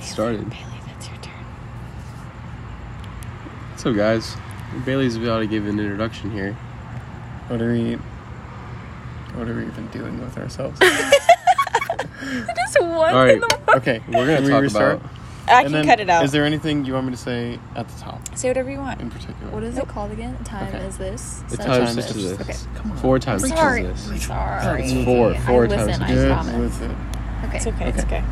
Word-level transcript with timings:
Started. 0.00 0.48
Bailey, 0.50 0.62
that's 0.86 1.08
your 1.08 1.16
turn. 1.18 1.32
So, 3.76 3.92
guys, 3.92 4.36
Bailey's 4.84 5.16
about 5.16 5.40
to 5.40 5.46
give 5.46 5.66
an 5.66 5.78
introduction 5.78 6.30
here. 6.30 6.54
What 7.48 7.60
are 7.62 7.72
we? 7.72 7.94
What 9.34 9.48
are 9.48 9.54
we 9.54 9.66
even 9.66 9.86
doing 9.88 10.20
with 10.20 10.36
ourselves? 10.38 10.78
Just 10.80 12.80
one 12.80 13.14
All 13.14 13.24
right. 13.24 13.34
in 13.34 13.40
the 13.40 13.48
morning. 13.48 13.68
Okay, 13.76 14.02
We're 14.08 14.26
gonna 14.26 14.36
can 14.36 14.44
we 14.44 14.50
talk 14.50 14.62
restart? 14.62 14.94
about. 14.96 15.10
I 15.48 15.60
And 15.60 15.64
can 15.66 15.72
then 15.74 15.86
cut 15.86 16.00
it 16.00 16.10
out. 16.10 16.24
Is 16.24 16.32
there 16.32 16.44
anything 16.44 16.84
you 16.84 16.94
want 16.94 17.06
me 17.06 17.12
to 17.12 17.16
say 17.18 17.60
at 17.76 17.86
the 17.86 18.00
top 18.00 18.36
Say 18.36 18.48
whatever 18.48 18.68
you 18.68 18.78
want. 18.78 19.00
in 19.00 19.10
particular? 19.10 19.52
What 19.52 19.62
is 19.62 19.78
it 19.78 19.86
called 19.86 20.10
again? 20.10 20.36
Time 20.42 20.74
Okay. 20.74 20.84
is 20.86 20.98
this? 20.98 21.42
The 21.50 21.56
Such 21.58 21.66
time 21.66 21.84
time 21.86 21.94
such 21.94 22.16
is 22.16 22.24
as 22.24 22.32
Okay. 22.32 22.42
this. 22.44 22.66
Come 22.74 22.90
on. 22.90 22.96
Four 22.96 23.18
times 23.20 23.42
such 23.46 23.56
Sorry. 23.56 23.86
as 23.86 24.10
this. 24.10 24.26
Sorry. 24.26 24.82
It's 24.84 25.04
four- 25.04 25.34
four 25.46 25.64
I 25.64 25.66
times 25.68 25.86
listen, 25.86 26.02
I 26.02 26.14
Good 26.14 26.32
promise. 26.32 26.80
with 26.80 26.82
it. 26.82 26.96
Okay. 27.44 27.56
It's 27.58 27.66
okay. 27.68 27.88
It's 27.90 28.02
Okay. 28.04 28.24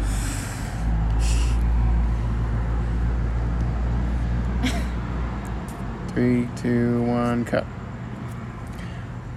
Three, 6.14 6.48
two, 6.56 7.02
one, 7.02 7.45
cut. 7.45 7.66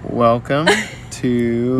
Welcome 0.04 0.66
to 1.10 1.78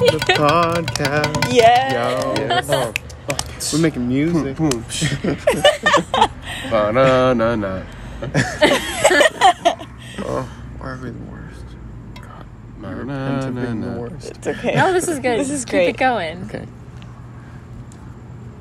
the 0.00 0.18
podcast. 0.34 1.52
Yes. 1.52 2.68
Yo. 2.68 2.92
Oh, 3.28 3.38
we're 3.72 3.78
making 3.78 4.08
music. 4.08 4.56
Boom. 4.56 4.70
Ba-na-na-na. 6.70 7.82
Oh, 10.22 10.42
why 10.78 10.90
are 10.90 10.96
we 10.98 11.10
the 11.10 11.18
worst? 11.20 11.64
God, 12.16 12.46
Na, 12.78 12.88
we're 12.90 13.04
na, 13.04 13.34
into 13.36 13.50
na, 13.52 13.62
being 13.62 13.80
na. 13.80 13.94
the 13.94 14.00
worst. 14.00 14.30
It's 14.36 14.46
okay. 14.46 14.74
No, 14.74 14.92
this 14.92 15.08
is 15.08 15.18
good. 15.18 15.40
This 15.40 15.48
is 15.50 15.64
Keep 15.64 15.70
great. 15.72 15.88
it 15.90 15.96
going. 15.96 16.44
Okay. 16.44 16.66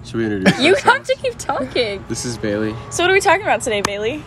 Should 0.09 0.17
we 0.17 0.25
introduce 0.25 0.59
You 0.59 0.73
ourselves? 0.73 0.97
have 1.09 1.17
to 1.17 1.21
keep 1.21 1.37
talking. 1.37 2.03
This 2.09 2.25
is 2.25 2.35
Bailey. 2.37 2.73
So 2.89 3.03
what 3.03 3.11
are 3.11 3.13
we 3.13 3.19
talking 3.21 3.43
about 3.43 3.61
today, 3.61 3.81
Bailey? 3.81 4.23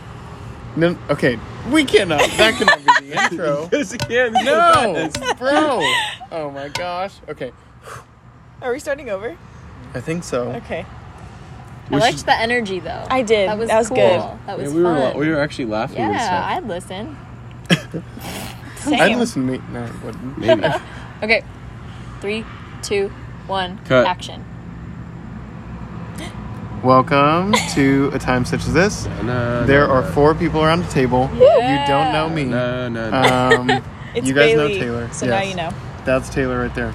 No, 0.77 0.97
okay, 1.11 1.39
we 1.71 1.85
cannot. 1.85 2.21
That 2.37 2.55
cannot 2.55 2.79
be 3.01 3.09
the 3.11 3.23
intro. 3.33 3.69
Yes, 3.73 3.93
again. 3.93 4.33
No, 4.33 5.11
bro. 5.39 5.81
Oh 6.31 6.51
my 6.51 6.69
gosh. 6.69 7.15
Okay, 7.29 7.53
Are 8.63 8.73
we 8.73 8.79
starting 8.79 9.11
over? 9.11 9.37
I 9.93 10.01
think 10.01 10.23
so. 10.25 10.51
Okay. 10.53 10.87
I 11.91 11.97
liked 11.97 12.25
the 12.25 12.33
energy 12.39 12.79
though. 12.79 13.05
I 13.11 13.23
did. 13.23 13.49
That 13.49 13.59
was, 13.59 13.69
That 13.69 13.79
was 13.79 13.89
cool. 13.89 13.97
good. 13.97 14.21
That 14.21 14.39
Yeah, 14.47 14.55
was 14.57 14.73
we 14.73 14.83
were 14.83 14.95
fun. 14.95 15.01
la- 15.15 15.19
we 15.19 15.29
were 15.29 15.41
actually 15.41 15.65
laughing 15.67 15.99
and 15.99 16.15
yeah, 16.15 16.25
stuff. 16.25 16.47
I'd 16.57 16.69
listen. 16.69 17.17
Same. 18.77 19.01
I'd 19.01 19.17
listen 19.19 19.47
to 19.47 19.53
me. 19.59 19.61
No, 19.73 19.83
I 19.85 20.05
wouldn't. 20.07 20.39
Maybe. 20.39 20.65
Okay. 21.23 21.43
Three, 22.21 22.45
two, 22.83 23.09
one, 23.47 23.79
Cut. 23.85 24.07
action. 24.07 24.43
Welcome 26.83 27.53
to 27.75 28.11
a 28.13 28.19
time 28.19 28.45
such 28.45 28.61
as 28.67 28.73
this. 28.75 29.07
Na, 29.23 29.65
There 29.65 29.87
na, 29.87 29.93
are 29.95 30.03
na. 30.03 30.11
four 30.11 30.35
people 30.35 30.63
around 30.65 30.81
the 30.85 30.91
table. 30.91 31.31
Yeah. 31.35 31.81
You 31.83 31.87
don't 31.87 32.13
know 32.13 32.29
me. 32.29 32.45
Na, 32.45 32.89
na, 32.89 33.11
na. 33.11 33.57
Um, 33.61 33.85
It's 34.15 34.27
you 34.27 34.35
guys 34.35 34.53
Bailey, 34.55 34.75
know 34.75 34.81
Taylor. 34.81 35.09
So 35.13 35.25
yes. 35.25 35.33
now 35.33 35.49
you 35.49 35.55
know. 35.57 35.71
That's 36.05 36.29
Taylor 36.29 36.61
right 36.61 36.75
there. 36.75 36.89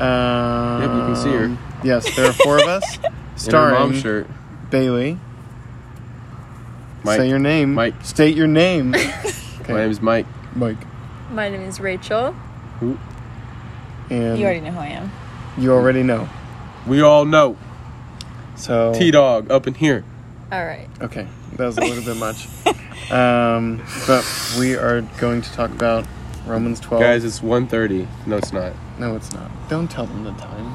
Um, 0.00 0.80
Yep, 0.82 0.90
you 0.90 1.00
can 1.04 1.16
see 1.16 1.32
her. 1.32 1.58
Yes, 1.84 2.16
there 2.16 2.28
are 2.28 2.32
four 2.32 2.58
of 2.58 2.66
us. 2.66 2.96
In 3.04 3.12
her 3.12 3.12
starring 3.36 3.74
mom 3.74 3.94
shirt. 3.94 4.26
Bailey. 4.70 5.18
Mike. 7.04 7.18
Say 7.18 7.28
your 7.28 7.38
name. 7.38 7.74
Mike. 7.74 7.94
State 8.02 8.34
your 8.34 8.46
name. 8.48 8.90
My 9.68 9.68
name 9.68 9.90
is 9.90 10.00
Mike. 10.00 10.26
Mike. 10.56 10.78
My 11.30 11.48
name 11.48 11.60
is 11.62 11.78
Rachel. 11.78 12.32
Who? 12.80 12.98
And 14.10 14.38
You 14.38 14.46
already 14.46 14.60
know 14.62 14.72
who 14.72 14.80
I 14.80 14.86
am. 14.86 15.12
you 15.58 15.72
already 15.72 16.02
know. 16.02 16.28
We 16.88 17.02
all 17.02 17.24
know. 17.24 17.56
So 18.56 18.92
T 18.94 19.10
Dog 19.10 19.50
up 19.50 19.66
in 19.66 19.74
here. 19.74 20.04
All 20.52 20.64
right. 20.64 20.88
Okay, 21.00 21.26
that 21.56 21.66
was 21.66 21.78
a 21.78 21.80
little 21.82 22.04
bit 22.04 22.16
much. 22.16 22.48
Um, 23.10 23.82
but 24.06 24.24
we 24.58 24.76
are 24.76 25.02
going 25.18 25.42
to 25.42 25.52
talk 25.52 25.70
about 25.70 26.06
Romans 26.46 26.80
12. 26.80 27.02
Guys, 27.02 27.22
it's 27.22 27.40
1.30. 27.40 28.06
No, 28.26 28.38
it's 28.38 28.50
not. 28.50 28.72
no, 28.98 29.14
it's 29.14 29.30
not. 29.34 29.50
Don't 29.68 29.90
tell 29.90 30.06
them 30.06 30.24
the 30.24 30.32
time. 30.32 30.74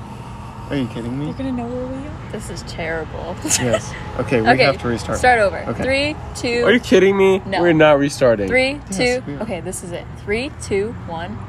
Are 0.70 0.76
you 0.76 0.88
kidding 0.90 1.18
me? 1.18 1.26
You're 1.26 1.34
gonna 1.34 1.52
know 1.52 1.66
where 1.68 1.88
we 1.88 2.08
are. 2.08 2.32
This 2.32 2.52
is 2.52 2.62
terrible. 2.64 3.36
yes. 3.44 3.92
Okay, 4.20 4.42
we 4.42 4.50
okay. 4.50 4.64
have 4.66 4.80
to 4.82 4.88
restart. 4.90 5.18
Start 5.18 5.40
over. 5.40 5.58
Okay. 5.70 5.84
Three, 5.84 6.16
two, 6.36 6.66
Are 6.66 6.72
you 6.72 6.80
kidding 6.80 7.18
me? 7.18 7.40
No. 7.40 7.62
We're 7.62 7.74
not 7.74 7.98
restarting. 7.98 8.48
three, 8.48 8.80
two. 8.92 9.24
Yes. 9.26 9.42
Okay, 9.42 9.62
this 9.62 9.84
is 9.84 9.92
it. 9.92 10.06
Three, 10.20 10.52
two, 10.62 10.92
one. 11.08 11.40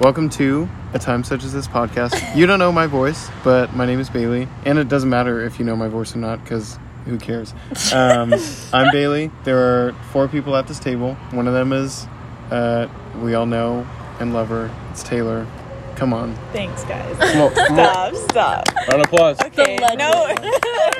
Welcome 0.00 0.30
to 0.30 0.68
a 0.94 0.98
time 0.98 1.22
such 1.22 1.44
as 1.44 1.52
this 1.52 1.68
podcast. 1.68 2.34
You 2.34 2.46
don't 2.46 2.58
know 2.58 2.72
my 2.72 2.86
voice, 2.86 3.28
but 3.44 3.74
my 3.74 3.84
name 3.84 4.00
is 4.00 4.08
Bailey, 4.08 4.48
and 4.64 4.78
it 4.78 4.88
doesn't 4.88 5.10
matter 5.10 5.44
if 5.44 5.58
you 5.58 5.66
know 5.66 5.76
my 5.76 5.88
voice 5.88 6.16
or 6.16 6.18
not, 6.18 6.42
because 6.42 6.78
who 7.04 7.18
cares? 7.18 7.52
Um, 7.92 8.32
I'm 8.72 8.90
Bailey. 8.90 9.30
There 9.44 9.58
are 9.58 9.92
four 10.10 10.28
people 10.28 10.56
at 10.56 10.66
this 10.66 10.78
table. 10.78 11.14
One 11.32 11.46
of 11.46 11.52
them 11.52 11.74
is 11.74 12.06
uh, 12.50 12.88
we 13.20 13.34
all 13.34 13.44
know 13.44 13.86
and 14.18 14.32
love 14.32 14.48
her. 14.48 14.74
It's 14.90 15.02
Taylor. 15.02 15.46
Come 15.94 16.14
on. 16.14 16.34
Thanks, 16.54 16.82
guys. 16.84 17.14
Come 17.18 17.42
on, 17.42 17.54
come 17.54 17.78
on. 17.78 18.14
Stop. 18.16 18.64
Stop. 18.64 18.88
Round 18.88 19.02
of 19.02 19.12
applause. 19.12 19.40
Okay. 19.42 19.76
No. 19.76 20.34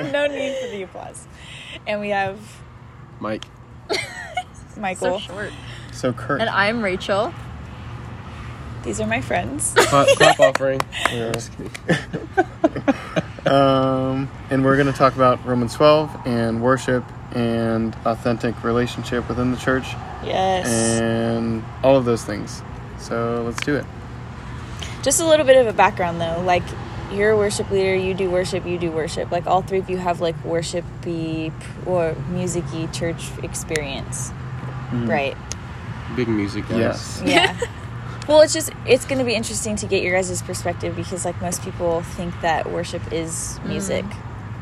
no 0.13 0.27
need 0.27 0.55
for 0.59 0.69
the 0.69 0.83
applause. 0.83 1.27
And 1.87 1.99
we 1.99 2.11
have 2.11 2.39
Mike. 3.21 3.45
Michael. 4.77 5.19
So 5.19 5.27
short. 5.27 5.53
So 5.93 6.13
Kurt. 6.13 6.43
And 6.43 6.51
I'm 6.51 6.83
Rachel. 6.83 7.33
These 8.85 9.01
are 9.01 9.07
my 9.07 9.21
friends. 9.21 9.75
Clap, 9.77 10.07
clap 10.17 10.41
offering. 10.57 10.81
Yeah. 11.11 11.33
Just. 11.35 11.53
Um, 13.47 14.31
and 14.51 14.65
we're 14.65 14.77
going 14.77 14.87
to 14.87 14.93
talk 14.93 15.15
about 15.17 15.45
Romans 15.45 15.75
12 15.75 16.27
and 16.27 16.63
worship 16.63 17.05
and 17.35 17.95
authentic 18.05 18.63
relationship 18.63 19.29
within 19.29 19.51
the 19.51 19.57
church 19.57 19.85
Yes. 20.25 20.67
and 21.01 21.65
all 21.83 21.97
of 21.97 22.05
those 22.05 22.25
things. 22.25 22.63
So 22.99 23.43
let's 23.45 23.61
do 23.65 23.75
it. 23.77 23.85
Just 25.03 25.21
a 25.21 25.27
little 25.27 25.45
bit 25.45 25.57
of 25.57 25.67
a 25.67 25.73
background 25.73 26.21
though. 26.21 26.41
Like 26.45 26.63
you're 27.13 27.31
a 27.33 27.37
worship 27.37 27.71
leader, 27.71 27.95
you 27.97 28.15
do 28.15 28.31
worship, 28.31 28.65
you 28.65 28.79
do 28.79 28.91
worship. 28.93 29.31
Like 29.33 29.47
all 29.47 29.61
three 29.63 29.81
of 29.81 29.91
you 29.91 29.97
have 29.97 30.21
like 30.21 30.37
worshipy 30.45 31.53
or 31.85 32.15
musicy 32.31 32.87
church 32.93 33.29
experience. 33.43 34.31
Mm-hmm. 34.31 35.11
Right. 35.11 35.37
Big 36.15 36.29
music, 36.29 36.69
guys. 36.69 36.79
Yes. 36.79 37.23
Yeah. 37.25 37.59
well, 38.29 38.41
it's 38.43 38.53
just 38.53 38.71
it's 38.87 39.05
going 39.05 39.19
to 39.19 39.25
be 39.25 39.35
interesting 39.35 39.77
to 39.77 39.87
get 39.87 40.03
your 40.03 40.15
guys' 40.15 40.43
perspective 40.43 40.95
because 40.97 41.25
like 41.25 41.41
most 41.43 41.63
people 41.63 42.03
think 42.03 42.39
that 42.41 42.71
worship 42.71 43.13
is 43.13 43.59
music. 43.67 44.05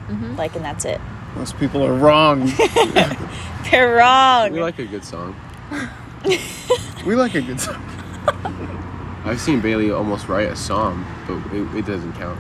Mhm. 0.09 0.37
Like 0.37 0.57
and 0.57 0.65
that's 0.65 0.85
it. 0.85 1.01
Most 1.37 1.59
people 1.59 1.85
are 1.85 1.93
wrong. 1.95 2.47
They're 3.71 3.95
wrong. 3.97 4.53
We 4.53 4.61
like 4.61 4.79
a 4.81 4.87
good 4.87 5.05
song. 5.05 5.37
we 7.07 7.15
like 7.15 7.35
a 7.35 7.43
good 7.43 7.61
song. 7.61 7.81
I've 9.25 9.41
seen 9.41 9.61
Bailey 9.61 9.91
almost 9.91 10.29
write 10.29 10.49
a 10.49 10.57
song, 10.57 11.05
but 11.29 11.37
it, 11.55 11.77
it 11.77 11.87
doesn't 11.87 12.15
count. 12.15 12.39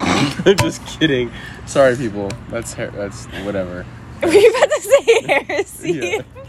I'm 0.00 0.56
just 0.58 0.84
kidding. 0.86 1.32
Sorry, 1.66 1.96
people. 1.96 2.30
That's 2.50 2.74
her- 2.74 2.90
that's 2.90 3.24
whatever. 3.44 3.84
Were 4.22 4.32
you 4.32 4.50
about 4.50 4.70
to 4.70 4.80
say 4.80 5.22
heresy? 5.26 5.92
Yeah. 5.92 6.43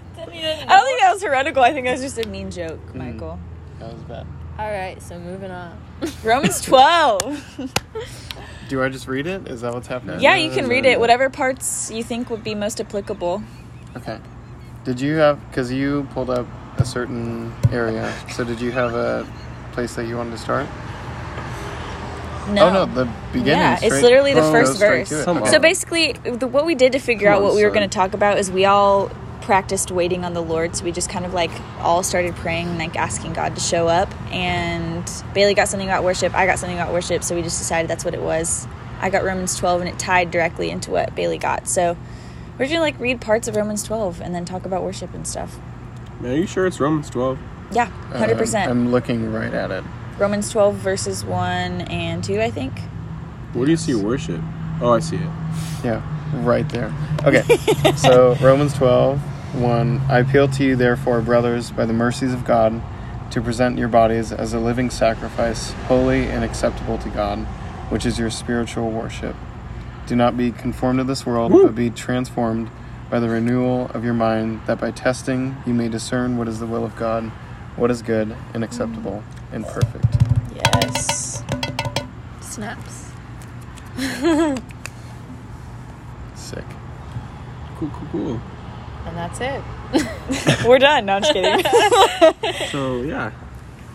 I 0.46 0.66
don't 0.66 0.86
think 0.86 1.02
that 1.02 1.14
was 1.14 1.24
heretical. 1.24 1.64
I 1.64 1.74
think 1.74 1.86
that 1.86 1.94
was 1.94 2.02
just 2.02 2.18
a 2.18 2.28
mean 2.28 2.52
joke, 2.52 2.80
hmm. 2.92 2.98
Michael. 2.98 3.40
That 3.80 3.94
was 3.94 4.02
bad. 4.04 4.26
All 4.58 4.72
right, 4.72 5.02
so 5.02 5.20
moving 5.20 5.52
on. 5.52 5.78
Romans 6.24 6.62
12. 6.62 7.72
Do 8.70 8.82
I 8.82 8.90
just 8.90 9.08
read 9.08 9.28
it? 9.28 9.48
Is 9.48 9.62
that 9.62 9.74
what's 9.74 9.88
happening? 9.88 10.22
yeah, 10.22 10.36
you 10.36 10.50
can 10.50 10.68
read 10.68 10.86
it. 10.86 11.00
Whatever 11.00 11.30
parts 11.30 11.92
you 11.92 12.04
think 12.04 12.30
would 12.30 12.44
be 12.44 12.56
most 12.56 12.80
applicable. 12.80 13.44
Okay. 13.98 14.20
Did 14.86 15.02
you 15.02 15.16
have, 15.18 15.46
because 15.50 15.72
you 15.72 16.08
pulled 16.14 16.30
up 16.30 16.48
a 16.78 16.86
certain 16.86 17.54
area, 17.72 18.14
so 18.32 18.44
did 18.44 18.62
you 18.62 18.72
have 18.72 18.94
a 18.94 19.28
place 19.74 19.96
that 19.96 20.06
you 20.08 20.16
wanted 20.16 20.32
to 20.32 20.38
start? 20.38 20.68
No. 22.50 22.68
Oh, 22.68 22.74
no, 22.74 22.86
the 22.86 23.12
beginning. 23.34 23.60
Yeah, 23.60 23.80
it's 23.82 24.02
literally 24.02 24.34
the 24.34 24.42
Oh, 24.42 24.52
first 24.52 24.80
verse. 24.80 25.10
to 25.10 25.22
it. 25.22 25.26
Come 25.26 25.38
Okay. 25.40 25.52
So 25.52 25.60
basically, 25.60 26.14
the, 26.14 26.48
what 26.48 26.66
we 26.66 26.76
did 26.76 26.92
to 26.92 27.00
figure 27.00 27.28
Come 27.28 27.36
out 27.36 27.42
on, 27.42 27.44
what 27.44 27.56
we 27.56 27.64
were 27.64 27.72
going 27.72 27.90
to 27.90 27.94
talk 27.94 28.14
about 28.14 28.38
is 28.38 28.52
we 28.52 28.66
all 28.66 29.10
practiced 29.46 29.92
waiting 29.92 30.26
on 30.26 30.34
the 30.34 30.42
Lord. 30.42 30.76
So 30.76 30.84
we 30.84 30.92
just 30.92 31.10
kind 31.10 31.26
of 31.26 31.34
like 31.34 31.52
all 31.80 32.04
started 32.04 32.36
praying, 32.36 32.68
and, 32.68 32.78
like 32.80 32.96
asking 32.96 33.34
God 33.34 33.56
to 33.56 33.62
show 33.62 33.88
up. 33.88 34.12
And 34.32 35.10
Bailey 35.34 35.54
got 35.54 35.68
something 35.68 35.88
about 35.88 36.04
worship. 36.04 36.34
I 36.36 36.46
got 36.46 36.60
something 36.60 36.78
about 36.78 36.92
worship. 36.92 37.24
So 37.24 37.36
we 37.36 37.42
just 37.42 37.60
decided 37.60 37.90
that's 37.90 38.04
what 38.04 38.14
it 38.16 38.22
was. 38.22 38.68
I 39.00 39.10
got 39.10 39.24
Romans 39.24 39.56
12, 39.56 39.82
and 39.82 39.90
it 39.90 40.00
tied 40.00 40.32
directly 40.32 40.70
into 40.72 40.90
what 40.92 41.16
Bailey 41.16 41.38
got. 41.38 41.68
So 41.68 41.96
we're 42.54 42.66
going 42.66 42.72
to 42.78 42.80
like 42.80 43.00
read 43.00 43.22
parts 43.22 43.48
of 43.48 43.56
Romans 43.56 43.84
12 43.84 44.22
and 44.22 44.34
then 44.34 44.46
talk 44.46 44.66
about 44.66 44.82
worship 44.84 45.14
and 45.14 45.28
stuff. 45.28 45.58
Are 46.24 46.30
you 46.34 46.48
sure 46.48 46.66
it's 46.66 46.80
Romans 46.80 47.10
12? 47.10 47.38
Yeah, 47.72 47.92
Uh, 48.14 48.20
100%. 48.26 48.68
I'm 48.68 48.92
looking 48.92 49.32
right 49.32 49.54
at 49.54 49.70
it. 49.72 49.84
Romans 50.18 50.50
12, 50.50 50.76
verses 50.76 51.24
1 51.26 51.82
and 51.82 52.24
2, 52.24 52.42
I 52.42 52.50
think. 52.50 52.80
Where 53.54 53.66
do 53.66 53.72
you 53.72 53.78
see 53.78 53.94
worship? 53.96 54.42
Oh, 54.82 54.94
I 54.94 55.00
see 55.00 55.18
it. 55.18 55.30
Yeah, 55.84 56.02
right 56.44 56.68
there. 56.70 56.94
Okay, 57.26 57.44
so 57.96 58.36
Romans 58.42 58.74
12, 58.74 59.22
1. 59.56 60.02
I 60.10 60.20
appeal 60.20 60.48
to 60.50 60.64
you, 60.64 60.76
therefore, 60.76 61.22
brothers, 61.22 61.72
by 61.72 61.86
the 61.86 61.94
mercies 61.94 62.34
of 62.34 62.46
God, 62.46 62.82
to 63.32 63.42
present 63.42 63.78
your 63.78 63.88
bodies 63.88 64.32
as 64.32 64.54
a 64.54 64.60
living 64.60 64.90
sacrifice, 64.90 65.72
holy 65.88 66.26
and 66.28 66.44
acceptable 66.44 66.98
to 67.00 67.10
God, 67.10 67.40
which 67.90 68.06
is 68.06 68.20
your 68.20 68.30
spiritual 68.30 68.92
worship. 68.92 69.36
Do 70.08 70.16
not 70.16 70.38
be 70.38 70.52
conformed 70.52 71.00
to 71.00 71.04
this 71.04 71.26
world, 71.26 71.52
Woo. 71.52 71.64
but 71.64 71.76
be 71.76 71.90
transformed 71.90 72.70
by 73.10 73.20
the 73.20 73.30
renewal 73.30 73.90
of 73.94 74.04
your 74.04 74.14
mind, 74.14 74.62
that 74.68 74.80
by 74.80 74.92
testing 74.92 75.56
you 75.66 75.74
may 75.74 75.90
discern 75.90 76.38
what 76.38 76.48
is 76.48 76.60
the 76.60 76.68
will 76.68 76.86
of 76.86 76.96
God, 76.96 77.26
what 77.76 77.92
is 77.92 78.02
good 78.02 78.36
and 78.54 78.64
acceptable 78.64 79.24
and 79.52 79.66
perfect. 79.66 80.18
Yes. 80.54 81.44
Snaps. 82.42 83.12
Sick. 86.36 86.64
Cool, 87.78 87.90
cool, 87.90 88.08
cool. 88.12 88.42
And 89.06 89.16
that's 89.18 89.40
it. 89.42 89.62
We're 90.68 90.80
done. 90.80 91.06
No, 91.06 91.16
I'm 91.18 91.22
just 91.22 91.34
kidding. 91.34 91.64
So 92.72 93.02
yeah, 93.04 93.32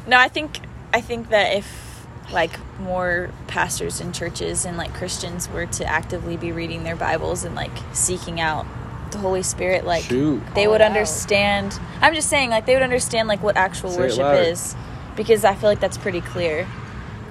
No, 0.07 0.19
I 0.19 0.29
think 0.29 0.61
I 0.95 1.01
think 1.01 1.29
that 1.31 1.57
if 1.57 2.07
like 2.33 2.53
more 2.79 3.31
pastors 3.49 4.01
and 4.01 4.15
churches 4.15 4.65
and 4.65 4.77
like 4.77 4.95
Christians 4.95 5.49
were 5.49 5.67
to 5.67 5.85
actively 5.85 6.37
be 6.37 6.53
reading 6.53 6.85
their 6.85 6.95
Bibles 6.97 7.45
and 7.45 7.55
like 7.55 7.73
seeking 7.93 8.41
out 8.41 8.67
the 9.11 9.19
Holy 9.19 9.43
Spirit, 9.43 9.85
like 9.85 10.05
shoot. 10.05 10.41
they 10.55 10.63
Call 10.65 10.73
would 10.73 10.81
out. 10.81 10.87
understand. 10.89 11.79
I'm 12.01 12.15
just 12.15 12.29
saying, 12.31 12.51
like 12.51 12.67
they 12.67 12.75
would 12.75 12.83
understand 12.85 13.27
like 13.29 13.43
what 13.43 13.57
actual 13.57 13.91
Say 13.91 13.99
worship 13.99 14.47
is, 14.47 14.77
because 15.17 15.45
I 15.45 15.55
feel 15.57 15.69
like 15.69 15.81
that's 15.81 15.99
pretty 15.99 16.21
clear. 16.21 16.67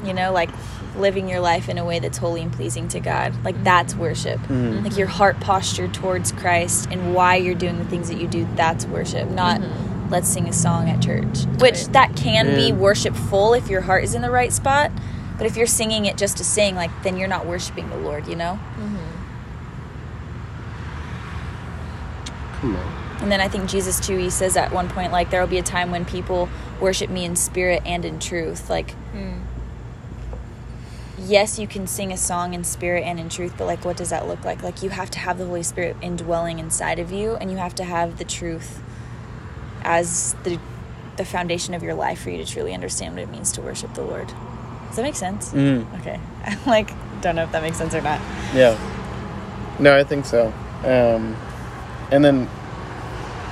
You 0.04 0.14
know, 0.14 0.32
like 0.34 0.50
living 0.98 1.30
your 1.30 1.40
life 1.40 1.70
in 1.70 1.78
a 1.78 1.86
way 1.86 2.00
that's 2.00 2.18
holy 2.18 2.42
and 2.42 2.52
pleasing 2.52 2.88
to 2.90 3.00
God. 3.00 3.34
Like 3.46 3.64
that's 3.64 3.96
worship. 3.96 4.40
Mhm. 4.48 4.84
Like 4.84 4.98
your 4.98 5.08
heart 5.08 5.40
posture 5.40 5.88
towards 5.88 6.32
Christ 6.32 6.88
and 6.92 7.14
why 7.14 7.36
you're 7.36 7.56
doing 7.56 7.78
the 7.78 7.86
things 7.86 8.10
that 8.10 8.20
you 8.20 8.28
do. 8.28 8.48
That's 8.56 8.86
worship. 8.86 9.30
Not 9.30 9.62
let's 10.10 10.28
sing 10.28 10.48
a 10.50 10.54
song 10.54 10.90
at 10.90 11.02
church, 11.02 11.46
which 11.60 11.84
Right. 11.84 11.94
that 11.94 12.16
can 12.16 12.56
be 12.56 12.72
worshipful 12.74 13.54
if 13.54 13.70
your 13.70 13.82
heart 13.82 14.04
is 14.04 14.16
in 14.16 14.22
the 14.22 14.32
right 14.32 14.52
spot. 14.52 14.92
But 15.38 15.46
if 15.46 15.56
you're 15.56 15.68
singing 15.68 16.06
it 16.06 16.18
just 16.18 16.38
to 16.38 16.44
sing, 16.44 16.76
like 16.76 16.92
then 17.04 17.16
you're 17.18 17.28
not 17.30 17.46
worshiping 17.46 17.90
the 17.90 17.98
Lord. 17.98 18.28
You 18.28 18.36
know. 18.36 18.60
Come 22.62 22.76
on. 22.76 22.96
And 23.22 23.32
then 23.32 23.42
I 23.42 23.48
think 23.48 23.70
Jesus 23.70 24.00
too, 24.00 24.18
he 24.18 24.30
says 24.30 24.56
at 24.58 24.72
one 24.72 24.90
point, 24.90 25.12
like, 25.12 25.30
there 25.30 25.42
will 25.42 25.48
be 25.48 25.58
a 25.58 25.64
time 25.64 25.92
when 25.92 26.06
people 26.06 26.48
worship 26.80 27.10
me 27.10 27.26
in 27.26 27.36
spirit 27.36 27.82
and 27.86 28.06
in 28.06 28.20
truth. 28.20 28.70
Like, 28.70 28.96
Mm. 29.14 29.40
Yes, 31.20 31.60
you 31.60 31.68
can 31.68 31.86
sing 31.88 32.12
a 32.12 32.18
song 32.18 32.54
in 32.54 32.64
spirit 32.64 33.04
and 33.04 33.20
in 33.20 33.30
truth, 33.30 33.54
but 33.58 33.66
like, 33.66 33.84
what 33.86 33.98
does 33.98 34.10
that 34.10 34.28
look 34.28 34.44
like? 34.46 34.64
Like, 34.64 34.82
you 34.84 34.90
have 34.90 35.10
to 35.12 35.20
have 35.20 35.38
the 35.38 35.46
Holy 35.46 35.64
Spirit 35.64 35.96
indwelling 36.02 36.60
inside 36.60 37.00
of 37.00 37.12
you, 37.12 37.36
and 37.36 37.52
you 37.52 37.58
have 37.58 37.76
to 37.76 37.84
have 37.84 38.18
the 38.18 38.26
truth 38.26 38.82
as 39.84 40.36
the 40.44 40.60
the 41.18 41.26
foundation 41.26 41.74
of 41.74 41.84
your 41.84 41.94
life 41.96 42.22
for 42.22 42.30
you 42.30 42.38
to 42.38 42.46
truly 42.46 42.74
understand 42.74 43.14
what 43.14 43.22
it 43.24 43.30
means 43.30 43.52
to 43.52 43.62
worship 43.62 43.94
the 43.94 44.02
Lord. 44.02 44.28
Does 44.88 44.96
that 44.96 45.02
make 45.02 45.16
sense? 45.16 45.52
Mm. 45.52 45.86
Okay. 46.00 46.18
I 46.46 46.58
like 46.66 46.92
don't 47.22 47.36
know 47.36 47.44
if 47.44 47.52
that 47.52 47.62
makes 47.62 47.78
sense 47.78 47.94
or 47.94 48.02
not. 48.02 48.22
Yeah. 48.56 48.78
No, 49.80 49.98
I 49.98 50.04
think 50.06 50.26
so. 50.26 50.48
Um, 50.86 51.36
and 52.12 52.24
then 52.24 52.50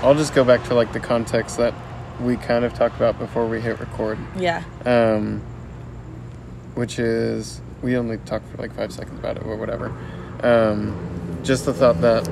I'll 0.02 0.16
just 0.16 0.34
go 0.34 0.46
back 0.46 0.64
to 0.66 0.76
like 0.76 0.94
the 0.94 1.02
context 1.02 1.58
that 1.58 1.74
we 2.22 2.38
kind 2.38 2.64
of 2.64 2.74
talked 2.74 2.96
about 2.96 3.20
before 3.20 3.46
we 3.46 3.60
hit 3.60 3.80
record, 3.80 4.18
Yeah. 4.38 4.64
um, 4.86 5.42
which 6.78 7.00
is 7.00 7.60
we 7.82 7.98
only 7.98 8.18
talked 8.20 8.48
for 8.50 8.58
like 8.58 8.72
five 8.76 8.94
seconds 8.94 9.20
about 9.20 9.36
it 9.36 9.44
or 9.44 9.56
whatever. 9.56 9.92
Um, 10.44 10.96
just 11.44 11.66
the 11.66 11.74
thought 11.74 12.02
that 12.02 12.28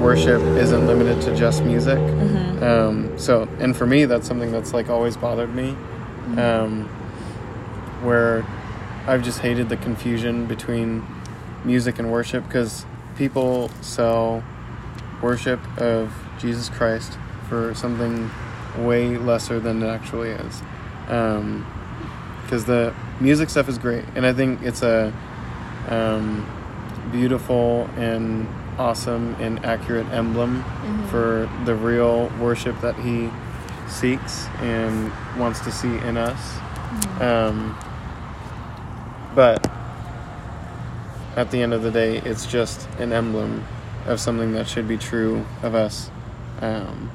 worship 0.00 0.40
isn't 0.40 0.86
limited 0.86 1.20
to 1.22 1.36
just 1.36 1.64
music. 1.64 1.98
Mm-hmm. 1.98 2.62
Um, 2.62 3.18
so, 3.18 3.48
and 3.58 3.76
for 3.76 3.86
me, 3.86 4.04
that's 4.04 4.28
something 4.28 4.52
that's 4.52 4.72
like 4.72 4.88
always 4.88 5.16
bothered 5.16 5.52
me, 5.52 5.70
um, 6.36 6.84
where 8.02 8.46
I've 9.08 9.24
just 9.24 9.40
hated 9.40 9.68
the 9.68 9.76
confusion 9.76 10.46
between 10.46 11.04
music 11.64 11.98
and 11.98 12.12
worship 12.12 12.46
because 12.46 12.86
people 13.16 13.70
sell 13.80 14.44
worship 15.20 15.60
of 15.80 16.14
Jesus 16.38 16.68
Christ 16.68 17.18
for 17.48 17.74
something 17.74 18.30
way 18.78 19.16
lesser 19.18 19.58
than 19.58 19.82
it 19.82 19.88
actually 19.88 20.30
is. 20.30 20.62
Because 21.06 22.66
the 22.66 22.94
music 23.20 23.50
stuff 23.50 23.68
is 23.68 23.78
great, 23.78 24.04
and 24.14 24.24
I 24.24 24.32
think 24.32 24.62
it's 24.62 24.82
a 24.82 25.12
um, 25.88 26.46
beautiful 27.12 27.88
and 27.96 28.48
awesome 28.78 29.34
and 29.40 29.64
accurate 29.64 30.06
emblem 30.06 30.64
for 31.08 31.48
the 31.64 31.74
real 31.74 32.28
worship 32.40 32.80
that 32.80 32.96
he 32.96 33.30
seeks 33.88 34.46
and 34.60 35.12
wants 35.38 35.60
to 35.60 35.70
see 35.70 35.98
in 35.98 36.16
us. 36.16 36.58
Um, 37.20 37.76
but 39.34 39.70
at 41.36 41.50
the 41.50 41.62
end 41.62 41.74
of 41.74 41.82
the 41.82 41.90
day, 41.90 42.18
it's 42.18 42.46
just 42.46 42.88
an 42.98 43.12
emblem 43.12 43.66
of 44.06 44.18
something 44.18 44.52
that 44.52 44.66
should 44.66 44.88
be 44.88 44.96
true 44.96 45.44
of 45.62 45.74
us. 45.74 46.10
Um, 46.60 47.10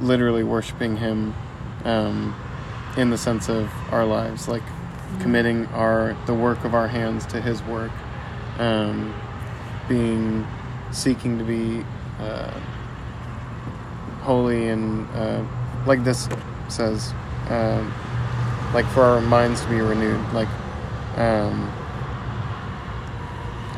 literally 0.00 0.44
worshiping 0.44 0.96
him 0.96 1.34
um, 1.84 2.34
in 2.96 3.10
the 3.10 3.18
sense 3.18 3.48
of 3.48 3.70
our 3.90 4.04
lives, 4.04 4.48
like 4.48 4.62
committing 5.20 5.66
our 5.66 6.16
the 6.26 6.34
work 6.34 6.64
of 6.64 6.74
our 6.74 6.88
hands 6.88 7.26
to 7.26 7.40
his 7.40 7.62
work, 7.62 7.90
um, 8.58 9.14
being 9.88 10.46
seeking 10.92 11.38
to 11.38 11.44
be 11.44 11.84
uh, 12.20 12.50
holy 14.22 14.68
and 14.68 15.08
uh, 15.14 15.42
like 15.86 16.04
this 16.04 16.28
says, 16.68 17.12
um, 17.48 17.92
like 18.74 18.86
for 18.86 19.02
our 19.02 19.20
minds 19.20 19.60
to 19.62 19.68
be 19.68 19.80
renewed, 19.80 20.20
like. 20.32 20.48
Um, 21.16 21.72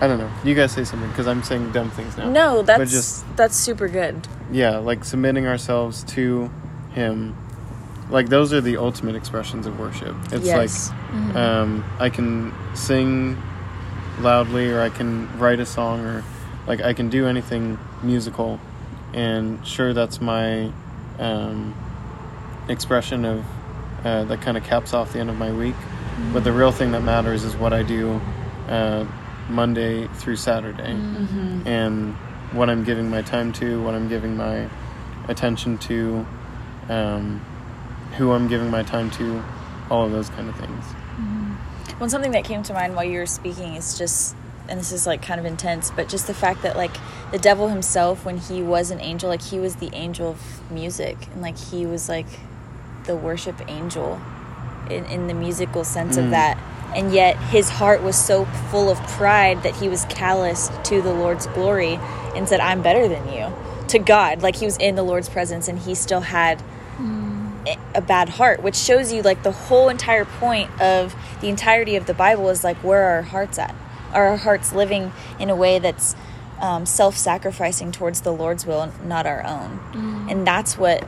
I 0.03 0.07
don't 0.07 0.19
know. 0.19 0.31
You 0.45 0.55
guys 0.55 0.73
say 0.73 0.85
something 0.85 1.09
because 1.11 1.27
I'm 1.27 1.43
saying 1.43 1.73
dumb 1.73 1.91
things 1.91 2.17
now. 2.17 2.31
No, 2.31 2.63
that's 2.63 2.91
just- 2.91 3.37
that's 3.37 3.55
super 3.57 3.87
good. 3.87 4.27
Yeah, 4.51 4.79
like 4.79 5.05
submitting 5.05 5.47
ourselves 5.47 6.05
to 6.05 6.51
Him. 6.93 7.37
Like 8.11 8.29
those 8.29 8.53
are 8.53 8.61
the 8.61 8.77
ultimate 8.77 9.15
expressions 9.17 9.67
of 9.67 9.79
worship. 9.79 10.17
It's 10.33 10.47
yes. 10.47 10.91
like 10.91 11.37
um, 11.37 11.85
I 11.99 12.11
can 12.11 12.53
sing 12.75 13.41
loudly, 14.21 14.71
or 14.71 14.81
I 14.81 14.91
can 14.91 15.39
write 15.39 15.61
a 15.61 15.67
song, 15.67 16.01
or 16.05 16.25
like 16.67 16.81
I 16.81 16.93
can 16.93 17.09
do 17.09 17.27
anything 17.27 17.79
musical, 18.03 18.61
and 19.15 19.65
sure, 19.67 19.93
that's 19.95 20.21
my 20.21 20.71
um, 21.19 21.75
expression 22.69 23.25
of 23.25 23.45
uh, 24.05 24.25
that 24.25 24.41
kind 24.41 24.57
of 24.57 24.65
caps 24.65 24.93
off 24.93 25.13
the 25.13 25.19
end 25.21 25.31
of 25.31 25.37
my 25.37 25.53
week. 25.53 25.75
But 26.33 26.45
the 26.45 26.53
real 26.53 26.73
thing 26.73 26.93
that 26.93 27.03
matters 27.03 27.45
is 27.45 27.57
what 27.57 27.73
I 27.73 27.83
do 27.83 28.21
uh, 28.69 29.07
Monday 29.49 30.07
through 30.15 30.37
Saturday, 30.37 30.95
Mm-hmm. 30.95 31.67
and 31.67 32.15
what 32.53 32.69
I'm 32.69 32.83
giving 32.85 33.09
my 33.09 33.23
time 33.23 33.53
to, 33.55 33.81
what 33.83 33.95
I'm 33.95 34.09
giving 34.09 34.37
my 34.37 34.69
attention 35.29 35.79
to, 35.79 36.27
um, 36.89 37.41
who 38.17 38.33
I'm 38.33 38.49
giving 38.49 38.71
my 38.71 38.83
time 38.83 39.11
to, 39.13 39.43
all 39.91 40.05
of 40.07 40.13
those 40.13 40.29
kind 40.31 40.49
of 40.49 40.57
things. 40.57 40.85
Well, 41.99 42.09
something 42.09 42.33
that 42.33 42.45
came 42.45 42.63
to 42.65 42.73
mind 42.73 42.95
while 42.97 43.05
you 43.05 43.19
were 43.19 43.27
speaking 43.27 43.75
is 43.75 43.99
just, 43.99 44.35
and 44.69 44.81
this 44.81 44.93
is 44.93 45.07
like 45.07 45.21
kind 45.23 45.39
of 45.39 45.45
intense, 45.47 45.91
but 45.91 46.09
just 46.09 46.27
the 46.27 46.35
fact 46.35 46.63
that 46.63 46.77
like 46.77 46.93
the 47.31 47.39
devil 47.39 47.69
himself, 47.69 48.25
when 48.25 48.39
he 48.39 48.63
was 48.63 48.91
an 48.91 49.01
angel, 49.01 49.29
like 49.29 49.43
he 49.43 49.59
was 49.59 49.77
the 49.77 49.91
angel 49.93 50.31
of 50.31 50.71
music, 50.71 51.17
and 51.33 51.43
like 51.43 51.59
he 51.59 51.85
was 51.87 52.09
like 52.09 52.27
the 53.05 53.17
worship 53.17 53.57
angel 53.69 54.21
in, 54.89 55.05
in 55.07 55.27
the 55.27 55.35
musical 55.35 55.85
sense 55.85 56.17
of 56.17 56.27
Mm. 56.27 56.31
that. 56.31 56.59
And 56.95 57.13
yet 57.13 57.37
his 57.37 57.69
heart 57.69 58.03
was 58.03 58.17
so 58.17 58.47
full 58.71 58.91
of 58.91 58.99
pride 59.09 59.63
that 59.63 59.77
he 59.77 59.89
was 59.89 60.05
calloused 60.07 60.73
to 60.87 61.01
the 61.01 61.13
Lord's 61.13 61.47
glory 61.49 62.01
and 62.35 62.49
said, 62.49 62.59
I'm 62.61 62.83
better 62.83 63.07
than 63.07 63.29
you 63.33 63.53
to 63.89 63.99
God. 64.01 64.43
Like 64.43 64.57
he 64.57 64.65
was 64.65 64.77
in 64.79 64.97
the 64.97 65.03
Lord's 65.05 65.29
presence 65.29 65.69
and 65.69 65.79
he 65.79 65.95
still 65.95 66.23
had 66.23 66.61
a 67.95 68.01
bad 68.01 68.31
heart, 68.31 68.63
which 68.63 68.77
shows 68.77 69.13
you 69.13 69.23
like 69.23 69.43
the 69.43 69.53
whole 69.53 69.89
entire 69.89 70.25
point 70.25 70.71
of 70.81 71.15
the 71.41 71.49
entirety 71.49 71.97
of 71.97 72.07
the 72.07 72.15
Bible 72.15 72.49
is 72.49 72.65
like 72.65 72.77
where 72.79 73.03
are 73.03 73.17
our 73.17 73.23
hearts 73.23 73.59
at? 73.59 73.75
Are 74.13 74.27
our 74.29 74.37
hearts 74.37 74.73
living 74.73 75.13
in 75.39 75.51
a 75.51 75.57
way 75.57 75.79
that's 75.79 76.17
um, 76.61 76.87
self 76.87 77.17
sacrificing 77.17 77.93
towards 77.93 78.23
the 78.23 78.33
Lord's 78.33 78.67
will, 78.67 78.93
not 79.05 79.27
our 79.27 79.45
own? 79.45 79.81
And 80.31 80.47
that's 80.47 80.77
what 80.79 81.07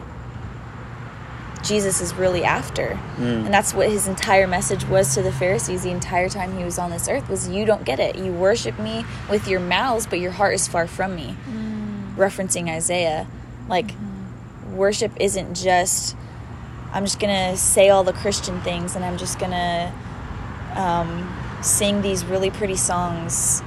Jesus 1.63 2.01
is 2.01 2.15
really 2.15 2.45
after. 2.45 2.99
Mm. 3.17 3.47
And 3.47 3.55
that's 3.55 3.73
what 3.73 3.89
his 3.89 4.09
entire 4.09 4.47
message 4.47 4.85
was 4.85 5.15
to 5.15 5.23
the 5.23 5.33
Pharisees 5.33 5.83
the 5.83 5.91
entire 5.91 6.29
time 6.29 6.57
he 6.57 6.65
was 6.65 6.79
on 6.79 6.91
this 6.91 7.09
earth 7.09 7.29
was 7.29 7.49
you 7.49 7.65
don't 7.65 7.85
get 7.85 8.01
it. 8.01 8.17
You 8.17 8.33
worship 8.33 8.79
me 8.79 9.05
with 9.31 9.49
your 9.49 9.61
mouths, 9.61 10.07
but 10.07 10.19
your 10.21 10.33
heart 10.33 10.55
is 10.55 10.69
far 10.69 10.87
from 10.87 11.15
me. 11.15 11.37
Referencing 12.17 12.69
Isaiah. 12.69 13.27
Like 13.69 13.93
worship 14.73 15.13
isn't 15.21 15.55
just 15.55 16.17
I'm 16.93 17.05
just 17.05 17.19
gonna 17.19 17.57
say 17.57 17.89
all 17.89 18.05
the 18.05 18.13
Christian 18.13 18.61
things 18.61 18.97
and 18.97 19.05
I'm 19.05 19.17
just 19.17 19.39
gonna 19.39 19.93
um, 20.75 21.33
sing 21.63 22.03
these 22.03 22.25
really 22.25 22.51
pretty 22.51 22.77
songs 22.77 23.63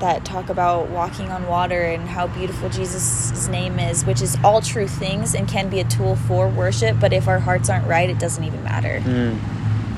that 0.00 0.24
talk 0.24 0.48
about 0.50 0.88
walking 0.90 1.30
on 1.30 1.46
water 1.46 1.80
and 1.80 2.08
how 2.08 2.26
beautiful 2.26 2.68
Jesus' 2.68 3.46
name 3.48 3.78
is, 3.78 4.04
which 4.04 4.20
is 4.20 4.36
all 4.42 4.60
true 4.60 4.88
things 4.88 5.34
and 5.34 5.46
can 5.48 5.68
be 5.68 5.78
a 5.80 5.84
tool 5.84 6.16
for 6.16 6.48
worship. 6.48 6.98
But 7.00 7.12
if 7.12 7.28
our 7.28 7.38
hearts 7.38 7.70
aren't 7.70 7.86
right, 7.86 8.10
it 8.10 8.18
doesn't 8.18 8.42
even 8.42 8.62
matter. 8.64 9.00
Mm. 9.00 9.38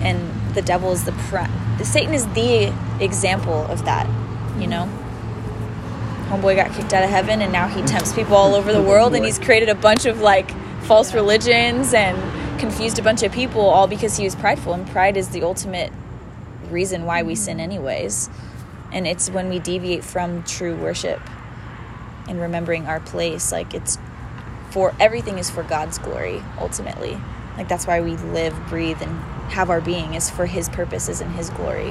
and 0.03 0.55
the 0.55 0.63
devil 0.63 0.93
is 0.93 1.05
the 1.05 1.13
pri- 1.13 1.51
Satan 1.83 2.15
is 2.15 2.27
the 2.35 2.73
example 3.01 3.65
of 3.67 3.85
that. 3.87 4.07
You 4.61 4.67
know, 4.69 4.89
homeboy 6.29 6.57
got 6.57 6.73
kicked 6.73 6.93
out 6.93 7.03
of 7.03 7.11
heaven, 7.11 7.41
and 7.43 7.51
now 7.53 7.67
he 7.67 7.83
tempts 7.83 8.13
people 8.13 8.37
all 8.37 8.55
over 8.55 8.73
the 8.73 8.83
world, 8.83 9.15
and 9.15 9.25
he's 9.25 9.39
created 9.47 9.69
a 9.69 9.75
bunch 9.75 10.05
of 10.05 10.21
like 10.21 10.51
false 10.83 11.15
religions 11.15 11.95
and 11.95 12.17
confused 12.59 12.99
a 12.99 13.03
bunch 13.03 13.23
of 13.23 13.33
people, 13.33 13.61
all 13.61 13.87
because 13.87 14.17
he 14.17 14.25
was 14.25 14.35
prideful. 14.35 14.73
And 14.73 14.87
pride 14.87 15.17
is 15.17 15.29
the 15.31 15.43
ultimate 15.43 15.93
reason 16.71 17.05
why 17.05 17.23
we 17.23 17.35
sin, 17.35 17.59
mm-hmm. 17.59 17.65
anyways. 17.65 18.31
And 18.93 19.07
it's 19.07 19.31
when 19.31 19.49
we 19.49 19.59
deviate 19.59 20.05
from 20.05 20.45
true 20.45 20.77
worship 20.77 21.21
and 22.29 22.41
remembering 22.41 22.87
our 22.87 23.01
place. 23.01 23.53
Like 23.53 23.75
it's 23.75 23.99
for 24.71 24.95
everything 24.99 25.39
is 25.39 25.51
for 25.51 25.63
God's 25.63 25.99
glory 25.99 26.43
ultimately. 26.59 27.19
Like 27.57 27.69
that's 27.69 27.87
why 27.87 28.01
we 28.01 28.17
live, 28.17 28.55
breathe, 28.69 29.01
and 29.03 29.11
have 29.51 29.71
our 29.71 29.81
being 29.81 30.15
is 30.15 30.31
for 30.31 30.47
His 30.47 30.69
purposes 30.69 31.21
and 31.21 31.31
His 31.33 31.51
glory. 31.51 31.89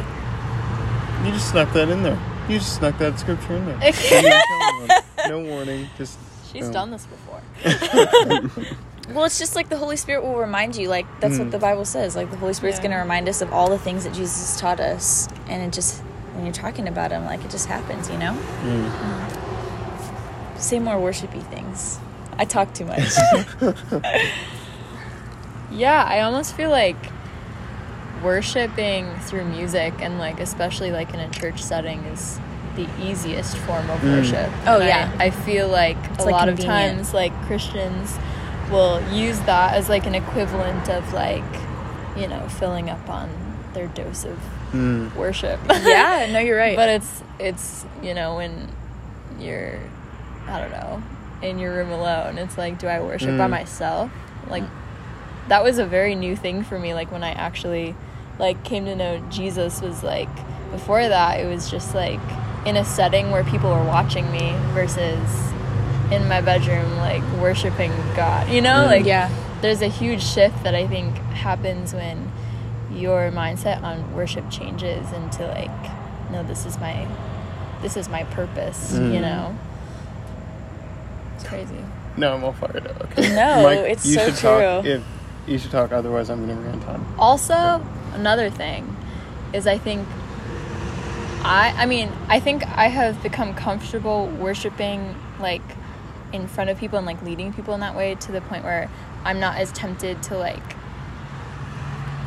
You 1.24 1.32
just 1.32 1.50
snuck 1.51 1.72
that 1.74 1.89
in 1.89 2.03
there. 2.03 2.20
You 2.50 2.60
just 2.60 2.75
snuck 2.75 2.98
that 2.98 3.17
scripture 3.17 3.55
in 3.55 3.65
there. 3.65 3.77
You 3.77 3.91
didn't 3.91 4.43
tell 4.48 4.63
anyone. 4.63 4.89
no 5.29 5.39
warning. 5.39 5.88
Just 5.98 6.20
She's 6.51 6.70
done 6.70 6.91
this 6.91 7.05
before. 7.05 7.41
Well, 9.10 9.25
it's 9.25 9.38
just 9.38 9.55
like 9.55 9.69
the 9.69 9.77
Holy 9.77 9.98
Spirit 9.98 10.24
will 10.24 10.38
remind 10.38 10.75
you. 10.75 10.88
Like 10.88 11.05
that's 11.19 11.38
what 11.38 11.50
mm. 11.50 11.51
the 11.51 11.60
Bible 11.60 11.86
says. 11.86 12.15
Like 12.15 12.31
the 12.31 12.38
Holy 12.38 12.53
Spirit's 12.53 12.77
Yeah. 12.77 12.83
going 12.83 12.91
to 12.91 12.98
remind 12.98 13.27
us 13.27 13.41
of 13.41 13.51
all 13.51 13.69
the 13.69 13.79
things 13.79 14.05
that 14.05 14.13
Jesus 14.13 14.60
taught 14.60 14.79
us, 14.79 15.27
and 15.48 15.62
it 15.62 15.74
just 15.74 16.01
when 16.33 16.45
you're 16.45 16.53
talking 16.53 16.88
about 16.88 17.12
Him, 17.12 17.25
like 17.25 17.43
it 17.43 17.51
just 17.51 17.67
happens, 17.67 18.10
you 18.10 18.17
know. 18.17 18.33
Mm. 18.62 18.89
Mm. 18.89 20.60
Say 20.60 20.79
more 20.79 20.95
worshipy 20.95 21.43
things. 21.43 22.00
I 22.38 22.45
talk 22.45 22.74
too 22.74 22.86
much. 22.86 23.13
Yeah, 25.74 26.03
I 26.03 26.22
almost 26.22 26.55
feel 26.55 26.69
like 26.69 26.95
worshiping 28.24 29.12
through 29.22 29.45
music 29.45 29.93
and 30.00 30.17
like 30.19 30.39
especially 30.39 30.91
like 30.91 31.13
in 31.13 31.19
a 31.19 31.29
church 31.29 31.62
setting 31.62 32.00
is 32.05 32.39
the 32.75 32.88
easiest 33.01 33.57
form 33.57 33.89
of 33.89 34.03
worship. 34.03 34.50
Oh, 34.65 34.79
And 34.79 34.88
yeah. 34.88 35.12
I, 35.19 35.29
feel 35.29 35.67
like 35.67 35.98
a 36.19 36.24
like, 36.24 36.31
lot 36.31 36.50
of 36.50 36.60
times 36.60 37.13
like 37.13 37.33
Christians 37.45 38.17
will 38.73 38.99
use 39.13 39.39
that 39.41 39.75
as 39.75 39.87
like 39.87 40.05
an 40.05 40.15
equivalent 40.15 40.89
of 40.89 41.13
like, 41.13 41.43
you 42.17 42.27
know, 42.27 42.45
filling 42.59 42.89
up 42.89 43.07
on 43.09 43.29
their 43.73 43.87
dose 43.87 44.25
of 44.25 44.37
Mm. 44.73 45.13
worship. 45.15 45.59
yeah, 45.83 46.27
no, 46.31 46.39
you're 46.39 46.57
right. 46.57 46.75
But 46.75 46.89
it's 46.89 47.23
it's 47.39 47.85
you 48.01 48.15
know 48.15 48.35
when 48.37 48.69
you're 49.39 49.77
I 50.47 50.59
don't 50.59 50.71
know 50.71 51.03
in 51.43 51.59
your 51.59 51.75
room 51.75 51.91
alone. 51.91 52.39
It's 52.39 52.57
like, 52.57 52.79
do 52.79 52.87
I 52.87 52.99
worship 52.99 53.37
by 53.37 53.45
Mm. 53.45 53.51
myself? 53.51 54.11
Like 54.49 54.63
that 55.49 55.63
was 55.63 55.77
a 55.77 55.85
very 55.85 56.15
new 56.15 56.35
thing 56.35 56.63
for 56.63 56.79
me. 56.79 56.95
Like 56.95 57.11
when 57.11 57.23
I 57.23 57.31
actually 57.33 57.95
like 58.39 58.63
came 58.63 58.85
to 58.85 58.95
know 58.95 59.19
Jesus 59.29 59.79
was 59.79 60.01
like 60.03 60.29
before 60.71 61.07
that 61.07 61.39
it 61.39 61.45
was 61.45 61.69
just 61.69 61.93
like 61.93 62.19
in 62.65 62.75
a 62.75 62.83
setting 62.83 63.29
where 63.29 63.43
people 63.43 63.69
were 63.69 63.83
watching 63.83 64.29
me 64.31 64.55
versus 64.73 65.19
in 66.12 66.27
my 66.27 66.41
bedroom 66.41 66.98
like 66.98 67.24
worshiping 67.41 67.91
God. 68.15 68.50
You 68.50 68.62
know, 68.62 68.83
Mm. 68.83 68.88
like 68.88 69.05
yeah, 69.05 69.29
there's 69.62 69.81
a 69.81 69.88
huge 69.88 70.24
shift 70.24 70.63
that 70.63 70.75
I 70.75 70.88
think 70.88 71.15
happens 71.33 71.93
when 71.93 72.31
your 72.91 73.31
mindset 73.31 73.81
on 73.83 74.13
worship 74.13 74.50
changes 74.51 75.12
into 75.13 75.48
like, 75.48 75.72
no, 76.31 76.43
this 76.43 76.65
is 76.65 76.77
my, 76.79 77.07
this 77.81 77.98
is 77.98 78.07
my 78.10 78.24
purpose. 78.25 78.93
You 78.93 79.00
Mm. 79.00 79.22
know, 79.22 79.55
it's 81.36 81.43
crazy. 81.48 81.75
No, 82.17 82.33
I'm 82.36 82.43
all 82.43 82.53
fired 82.53 82.86
up. 82.88 83.01
Okay. 83.05 83.29
No, 83.36 83.63
Mike, 83.63 83.79
it's 83.79 84.05
you 84.05 84.15
so 84.15 84.25
should 84.25 84.36
talk 84.36 84.83
true. 84.83 84.91
if 84.91 85.03
you 85.48 85.57
should 85.57 85.72
talk. 85.72 85.91
Otherwise, 85.91 86.29
I'm 86.29 86.45
gonna 86.48 86.60
run 86.62 86.79
time. 86.81 87.05
Also, 87.17 87.81
another 88.13 88.50
thing 88.50 88.95
is 89.53 89.65
I 89.65 89.77
think 89.77 90.07
I 91.43 91.74
I 91.77 91.86
mean, 91.88 92.10
I 92.29 92.39
think 92.39 92.63
I 92.77 92.88
have 92.88 93.22
become 93.24 93.53
comfortable 93.55 94.27
worshiping 94.27 95.15
like 95.39 95.62
in 96.33 96.47
front 96.47 96.69
of 96.69 96.77
people 96.77 96.97
and 96.97 97.05
like 97.05 97.21
leading 97.21 97.53
people 97.53 97.73
in 97.73 97.79
that 97.79 97.95
way 97.95 98.15
to 98.15 98.31
the 98.31 98.41
point 98.41 98.63
where 98.63 98.89
I'm 99.23 99.39
not 99.39 99.57
as 99.57 99.71
tempted 99.71 100.21
to 100.23 100.37
like 100.37 100.75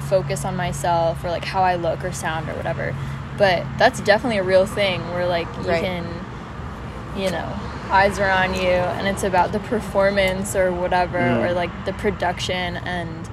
focus 0.08 0.44
on 0.44 0.56
myself 0.56 1.24
or 1.24 1.30
like 1.30 1.44
how 1.44 1.62
I 1.62 1.74
look 1.74 2.04
or 2.04 2.12
sound 2.12 2.48
or 2.48 2.54
whatever. 2.54 2.94
But 3.36 3.64
that's 3.78 4.00
definitely 4.00 4.38
a 4.38 4.42
real 4.44 4.64
thing 4.66 5.00
where 5.10 5.26
like 5.26 5.48
you 5.62 5.68
Right. 5.70 5.82
can 5.82 6.06
you 7.16 7.30
know, 7.30 7.48
eyes 7.90 8.18
are 8.18 8.30
on 8.30 8.54
you 8.54 8.60
and 8.68 9.06
it's 9.08 9.22
about 9.24 9.50
the 9.52 9.58
performance 9.60 10.54
or 10.54 10.70
whatever 10.72 11.18
Mm. 11.18 11.44
or 11.48 11.52
like 11.52 11.70
the 11.86 11.92
production 11.94 12.76
and 12.78 13.28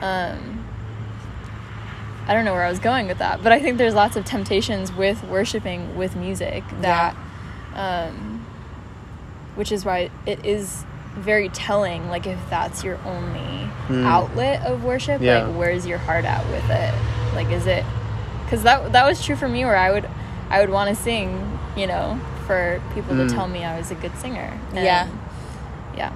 um 0.00 0.64
I 2.26 2.34
don't 2.34 2.44
know 2.44 2.52
where 2.52 2.64
I 2.64 2.68
was 2.70 2.78
going 2.78 3.08
with 3.08 3.18
that, 3.18 3.42
but 3.42 3.52
I 3.52 3.58
think 3.58 3.78
there's 3.78 3.94
lots 3.94 4.14
of 4.14 4.24
temptations 4.24 4.92
with 4.92 5.24
worshiping 5.24 5.96
with 5.96 6.14
music 6.16 6.62
that 6.82 7.16
um 7.74 8.27
which 9.58 9.72
is 9.72 9.84
why 9.84 10.08
it 10.24 10.46
is 10.46 10.84
very 11.16 11.48
telling 11.48 12.08
like 12.08 12.26
if 12.26 12.38
that's 12.48 12.84
your 12.84 12.96
only 13.04 13.68
Mm. 13.88 14.04
outlet 14.04 14.64
of 14.66 14.84
worship 14.84 15.20
Yeah. 15.22 15.44
like 15.46 15.56
where's 15.56 15.86
your 15.86 15.96
heart 15.98 16.24
at 16.26 16.46
with 16.48 16.68
it 16.70 16.94
like 17.34 17.50
is 17.50 17.66
it 17.66 17.84
because 18.44 18.62
that 18.64 18.92
that 18.92 19.06
was 19.06 19.24
true 19.24 19.34
for 19.34 19.48
me 19.48 19.64
where 19.64 19.76
i 19.76 19.90
would 19.90 20.06
i 20.50 20.60
would 20.60 20.68
want 20.70 20.94
to 20.94 21.02
sing 21.02 21.58
you 21.76 21.86
know 21.86 22.18
for 22.46 22.80
people 22.94 23.14
Mm. 23.14 23.28
to 23.28 23.34
tell 23.34 23.48
me 23.48 23.64
i 23.64 23.78
was 23.78 23.90
a 23.90 23.94
good 23.94 24.14
singer 24.18 24.52
And, 24.74 24.84
Yeah. 24.84 25.08
yeah 25.96 26.12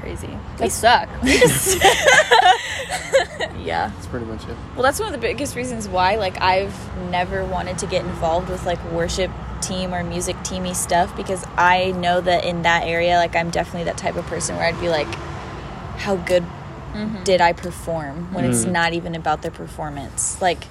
crazy 0.00 0.26
we 0.28 0.68
That's- 0.68 0.74
suck 0.74 1.08
yeah. 3.64 3.90
That's 3.94 4.06
pretty 4.06 4.26
much 4.26 4.42
it. 4.44 4.56
Well, 4.74 4.82
that's 4.82 4.98
one 4.98 5.06
of 5.08 5.12
the 5.12 5.18
biggest 5.26 5.56
reasons 5.56 5.88
why, 5.88 6.16
like, 6.16 6.40
I've 6.40 6.74
never 7.10 7.44
wanted 7.44 7.78
to 7.78 7.86
get 7.86 8.04
involved 8.04 8.48
with 8.50 8.64
like 8.66 8.82
worship 8.92 9.30
team 9.66 9.94
or 9.94 10.02
music 10.04 10.36
teamy 10.38 10.74
stuff 10.74 11.16
because 11.16 11.44
I 11.56 11.92
know 11.92 12.20
that 12.20 12.44
in 12.44 12.62
that 12.62 12.84
area, 12.86 13.16
like, 13.16 13.34
I'm 13.36 13.50
definitely 13.50 13.84
that 13.84 13.98
type 13.98 14.16
of 14.16 14.26
person 14.26 14.56
where 14.56 14.66
I'd 14.66 14.80
be 14.80 14.88
like, 14.88 15.12
how 15.96 16.16
good 16.16 16.42
mm-hmm. 16.92 17.22
did 17.24 17.40
I 17.40 17.52
perform 17.52 18.32
when 18.34 18.44
it's 18.44 18.64
Mm. 18.64 18.72
not 18.72 18.92
even 18.92 19.14
about 19.14 19.42
the 19.42 19.50
performance? 19.50 20.40
Like, 20.40 20.64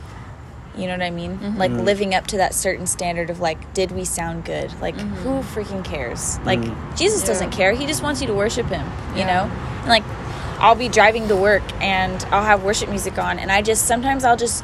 you 0.75 0.87
know 0.87 0.93
what 0.93 1.03
I 1.03 1.11
mean? 1.11 1.37
Mm-hmm. 1.37 1.57
Like 1.57 1.71
mm. 1.71 1.83
living 1.83 2.15
up 2.15 2.27
to 2.27 2.37
that 2.37 2.53
certain 2.53 2.87
standard 2.87 3.29
of 3.29 3.39
like, 3.39 3.73
did 3.73 3.91
we 3.91 4.05
sound 4.05 4.43
good? 4.45 4.73
Like, 4.81 4.95
mm-hmm. 4.95 5.15
who 5.15 5.41
freaking 5.41 5.83
cares? 5.83 6.39
Mm. 6.39 6.45
Like, 6.45 6.95
Jesus 6.97 7.21
Yeah. 7.21 7.27
doesn't 7.27 7.51
care. 7.51 7.73
He 7.73 7.85
just 7.85 8.01
wants 8.03 8.21
you 8.21 8.27
to 8.27 8.33
worship 8.33 8.67
him, 8.67 8.85
you 9.13 9.19
Yeah. 9.19 9.47
know? 9.47 9.55
And 9.81 9.87
like, 9.89 10.03
I'll 10.59 10.75
be 10.75 10.87
driving 10.87 11.27
to 11.27 11.35
work 11.35 11.63
and 11.81 12.23
I'll 12.31 12.45
have 12.45 12.63
worship 12.63 12.89
music 12.89 13.17
on, 13.17 13.37
and 13.37 13.51
I 13.51 13.61
just 13.61 13.85
sometimes 13.85 14.23
I'll 14.23 14.37
just 14.37 14.63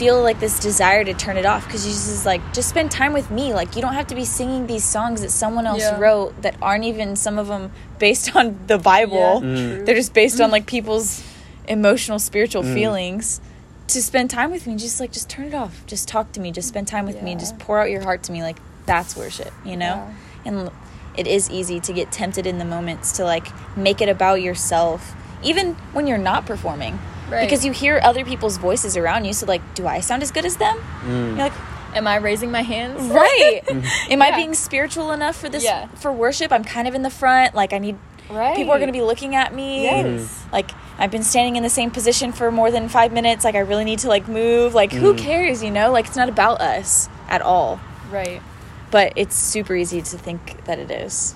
feel 0.00 0.22
like 0.22 0.40
this 0.40 0.58
desire 0.58 1.04
to 1.04 1.12
turn 1.12 1.36
it 1.36 1.44
off 1.44 1.62
because 1.66 1.84
Jesus 1.84 2.08
just 2.10 2.24
like, 2.24 2.40
just 2.54 2.70
spend 2.70 2.90
time 2.90 3.12
with 3.12 3.30
me. 3.30 3.52
Like, 3.52 3.76
you 3.76 3.82
don't 3.82 3.92
have 3.92 4.06
to 4.06 4.14
be 4.14 4.24
singing 4.24 4.66
these 4.66 4.82
songs 4.82 5.20
that 5.20 5.30
someone 5.30 5.66
else 5.66 5.82
Yeah. 5.82 5.98
wrote 5.98 6.40
that 6.40 6.54
aren't 6.62 6.84
even 6.84 7.16
some 7.16 7.38
of 7.38 7.48
them 7.48 7.70
based 7.98 8.34
on 8.34 8.58
the 8.66 8.78
Bible. 8.78 9.42
Yeah, 9.44 9.74
true. 9.74 9.84
They're 9.84 9.94
just 9.94 10.14
based 10.14 10.40
on 10.40 10.50
like 10.50 10.64
people's 10.64 11.22
emotional, 11.68 12.18
spiritual 12.18 12.62
Mm. 12.62 12.72
feelings. 12.74 13.42
To 13.88 14.00
spend 14.00 14.30
time 14.30 14.50
with 14.50 14.66
me, 14.66 14.74
just 14.76 15.00
like, 15.00 15.12
just 15.12 15.28
turn 15.28 15.44
it 15.44 15.54
off. 15.54 15.84
Just 15.86 16.08
talk 16.08 16.32
to 16.32 16.40
me. 16.40 16.50
Just 16.50 16.68
spend 16.68 16.88
time 16.88 17.04
with 17.04 17.20
me. 17.22 17.34
Just 17.34 17.58
pour 17.58 17.78
out 17.78 17.90
your 17.90 18.00
heart 18.02 18.22
to 18.22 18.32
me. 18.32 18.42
Like, 18.42 18.56
that's 18.86 19.14
worship, 19.14 19.52
you 19.66 19.76
know? 19.76 20.08
And 20.46 20.70
it 21.14 21.26
is 21.26 21.50
easy 21.50 21.78
to 21.80 21.92
get 21.92 22.10
tempted 22.10 22.46
in 22.46 22.56
the 22.58 22.64
moments 22.64 23.12
to 23.18 23.24
like 23.24 23.48
make 23.76 24.00
it 24.00 24.08
about 24.08 24.40
yourself, 24.40 25.14
even 25.42 25.74
when 25.92 26.06
you're 26.06 26.24
not 26.32 26.46
performing. 26.46 26.98
Right. 27.30 27.44
Because 27.46 27.64
you 27.64 27.72
hear 27.72 28.00
other 28.02 28.24
people's 28.24 28.56
voices 28.56 28.96
around 28.96 29.24
you. 29.24 29.32
So, 29.32 29.46
like, 29.46 29.62
do 29.74 29.86
I 29.86 30.00
sound 30.00 30.22
as 30.22 30.30
good 30.32 30.44
as 30.44 30.56
them? 30.56 30.76
Mm. 31.04 31.28
You're 31.28 31.36
like, 31.36 31.52
am 31.94 32.06
i 32.06 32.16
raising 32.16 32.50
my 32.50 32.62
hands 32.62 33.00
right. 33.10 33.60
Am 34.10 34.20
I 34.22 34.34
being 34.36 34.54
spiritual 34.54 35.12
enough 35.12 35.36
for 35.36 35.48
this, 35.48 35.62
Yeah. 35.64 35.86
for 35.88 36.12
worship? 36.12 36.52
I'm 36.52 36.64
kind 36.64 36.86
of 36.88 36.94
in 36.94 37.02
the 37.02 37.10
front. 37.10 37.54
Like, 37.54 37.72
I 37.72 37.78
need, 37.78 37.96
right 38.28 38.54
people 38.56 38.72
are 38.72 38.78
going 38.78 38.88
to 38.88 38.92
be 38.92 39.02
looking 39.02 39.34
at 39.34 39.54
me. 39.54 39.82
yes 39.84 40.44
Like, 40.52 40.70
I've 40.98 41.10
been 41.10 41.22
standing 41.22 41.56
in 41.56 41.62
the 41.62 41.70
same 41.70 41.90
position 41.90 42.32
for 42.32 42.50
more 42.50 42.70
than 42.70 42.88
five 42.88 43.12
minutes. 43.12 43.44
Like, 43.44 43.54
I 43.54 43.60
really 43.60 43.84
need 43.84 44.00
to, 44.00 44.08
like, 44.08 44.28
move. 44.28 44.74
Like, 44.74 44.92
who 44.92 45.14
Mm. 45.14 45.18
cares, 45.18 45.62
you 45.62 45.70
know? 45.70 45.90
Like, 45.92 46.06
it's 46.06 46.16
not 46.16 46.28
about 46.28 46.60
us 46.60 47.08
at 47.28 47.42
all. 47.42 47.80
right 48.10 48.42
But 48.90 49.12
it's 49.16 49.36
super 49.36 49.74
easy 49.74 50.02
to 50.02 50.18
think 50.18 50.64
that 50.64 50.78
it 50.80 50.90
is. 50.90 51.34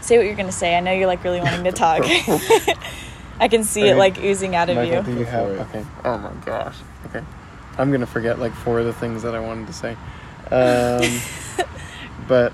Say 0.00 0.16
what 0.18 0.26
you're 0.26 0.34
going 0.36 0.46
to 0.46 0.52
say. 0.52 0.76
I 0.76 0.80
know 0.80 0.92
you're, 0.92 1.06
like, 1.06 1.24
really 1.24 1.40
wanting 1.40 1.64
to 1.64 1.72
talk. 1.72 2.02
I 3.40 3.48
can 3.48 3.64
see 3.64 3.82
it, 3.82 3.90
Okay. 3.90 3.94
like, 3.94 4.18
oozing 4.18 4.54
out 4.54 4.70
of 4.70 4.76
Michael, 4.76 4.96
you. 4.96 5.02
do 5.02 5.10
you 5.18 5.24
Go 5.24 5.30
have? 5.30 5.48
Okay. 5.68 5.84
Oh 6.04 6.18
my 6.18 6.30
gosh. 6.44 6.76
Okay. 7.06 7.24
I'm 7.76 7.90
gonna 7.90 8.06
forget 8.06 8.38
like 8.38 8.52
four 8.52 8.78
of 8.78 8.86
the 8.86 8.92
things 8.92 9.22
that 9.24 9.34
I 9.34 9.40
wanted 9.40 9.66
to 9.66 9.72
say. 9.72 9.96
Um, 10.50 11.66
but 12.28 12.52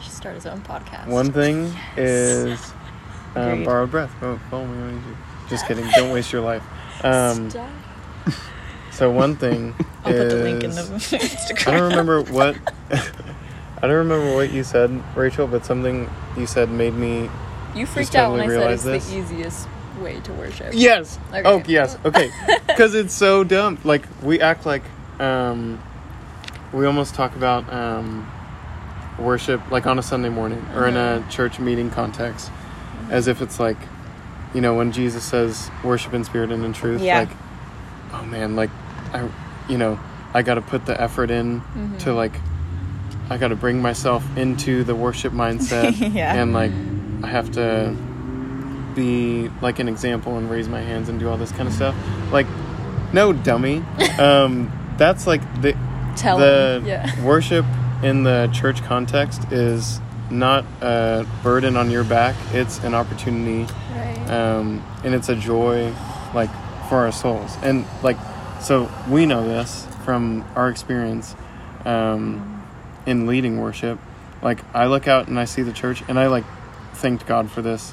should 0.00 0.12
start 0.12 0.34
his 0.36 0.46
own 0.46 0.60
podcast 0.62 1.06
one 1.08 1.32
thing 1.32 1.72
is 1.96 2.72
um, 3.34 3.48
Agreed. 3.48 3.64
borrowed 3.66 3.90
breath. 3.90 4.14
Oh, 4.22 4.38
follow 4.50 4.66
me 4.66 4.82
on 4.82 5.00
YouTube. 5.02 5.48
Just 5.50 5.66
kidding. 5.66 5.86
Don't 5.94 6.10
waste 6.12 6.32
your 6.32 6.42
life. 6.42 6.62
Um, 7.04 7.50
Stop. 7.50 7.68
so 8.92 9.10
one 9.10 9.36
thing 9.36 9.74
I'll 10.04 10.12
is 10.12 10.32
put 10.32 10.36
the 10.38 10.42
link 10.42 10.64
in 10.64 10.70
the 10.70 10.82
Instagram. 10.82 11.68
I 11.68 11.70
don't 11.78 11.90
remember 11.90 12.22
what 12.22 12.56
I 12.90 13.80
don't 13.82 13.90
remember 14.08 14.34
what 14.34 14.50
you 14.52 14.64
said, 14.64 14.90
Rachel, 15.16 15.46
but 15.46 15.66
something 15.66 16.08
you 16.38 16.46
said 16.46 16.70
made 16.70 16.94
me 16.94 17.28
you 17.74 17.84
freaked 17.84 18.12
Just 18.12 18.16
out 18.16 18.32
when 18.32 18.40
i 18.40 18.44
said 18.46 18.50
realized 18.50 18.86
it's 18.86 19.04
this. 19.06 19.12
the 19.12 19.18
easiest 19.34 19.68
way 19.98 20.20
to 20.20 20.32
worship. 20.32 20.72
Yes. 20.72 21.18
Okay. 21.30 21.42
Oh, 21.44 21.62
yes. 21.66 21.98
Okay. 22.04 22.30
Because 22.66 22.94
it's 22.94 23.14
so 23.14 23.42
dumb. 23.42 23.78
Like 23.84 24.04
we 24.22 24.38
act 24.40 24.66
like 24.66 24.82
um, 25.18 25.82
we 26.74 26.84
almost 26.84 27.14
talk 27.14 27.34
about 27.36 27.72
um, 27.72 28.30
worship 29.18 29.70
like 29.70 29.86
on 29.86 29.98
a 29.98 30.02
Sunday 30.02 30.28
morning 30.28 30.62
or 30.74 30.86
in 30.86 30.96
a 30.96 31.24
church 31.30 31.58
meeting 31.58 31.90
context, 31.90 32.50
as 33.10 33.28
if 33.28 33.40
it's 33.40 33.58
like, 33.58 33.78
you 34.54 34.60
know, 34.60 34.74
when 34.74 34.92
Jesus 34.92 35.24
says 35.24 35.70
worship 35.82 36.12
in 36.12 36.22
spirit 36.24 36.50
and 36.52 36.64
in 36.64 36.72
truth. 36.74 37.00
Yeah. 37.00 37.20
Like, 37.20 37.30
oh 38.12 38.24
man, 38.26 38.56
like 38.56 38.70
I, 39.14 39.26
you 39.68 39.78
know, 39.78 39.98
I 40.34 40.42
got 40.42 40.54
to 40.56 40.60
put 40.62 40.84
the 40.84 41.00
effort 41.00 41.30
in 41.30 41.62
to 42.00 42.12
like, 42.12 42.34
I 43.30 43.38
got 43.38 43.48
to 43.48 43.56
bring 43.56 43.80
myself 43.80 44.22
into 44.36 44.84
the 44.84 44.94
worship 44.94 45.32
mindset, 45.32 45.94
Yeah. 46.14 46.34
and 46.34 46.52
like, 46.52 46.72
I 47.22 47.28
have 47.28 47.52
to 47.52 47.96
be 48.96 49.48
like 49.60 49.78
an 49.78 49.88
example 49.88 50.36
and 50.38 50.50
raise 50.50 50.68
my 50.68 50.80
hands 50.80 51.08
and 51.08 51.20
do 51.20 51.28
all 51.28 51.36
this 51.36 51.52
kind 51.52 51.68
of 51.68 51.74
stuff. 51.74 51.94
Like, 52.32 52.46
no, 53.12 53.32
dummy. 53.32 53.84
um, 54.18 54.72
that's 54.96 55.26
like 55.28 55.42
the 55.62 55.76
Tell 56.16 56.38
the 56.38 56.82
Yeah. 56.84 57.22
worship 57.24 57.64
in 58.02 58.24
the 58.24 58.50
church 58.52 58.82
context 58.82 59.52
is 59.52 60.00
not 60.30 60.64
a 60.80 61.24
burden 61.42 61.76
on 61.76 61.90
your 61.90 62.02
back. 62.02 62.34
It's 62.52 62.82
an 62.82 62.94
opportunity, 62.94 63.72
Right. 63.94 64.30
um, 64.30 64.82
and 65.04 65.14
it's 65.14 65.28
a 65.28 65.36
joy, 65.36 65.92
like 66.34 66.50
for 66.88 66.96
our 67.04 67.12
souls. 67.12 67.56
And 67.62 67.84
like, 68.02 68.16
so 68.60 68.90
we 69.08 69.26
know 69.26 69.46
this 69.46 69.86
from 70.04 70.44
our 70.56 70.68
experience 70.70 71.36
um, 71.84 72.64
in 73.04 73.26
leading 73.26 73.60
worship. 73.60 73.98
Like, 74.42 74.64
I 74.74 74.86
look 74.86 75.06
out 75.06 75.28
and 75.28 75.38
I 75.38 75.44
see 75.44 75.62
the 75.62 75.72
church, 75.72 76.02
and 76.08 76.18
I 76.18 76.26
like 76.28 76.44
thanked 76.94 77.26
God 77.26 77.50
for 77.50 77.60
this 77.62 77.92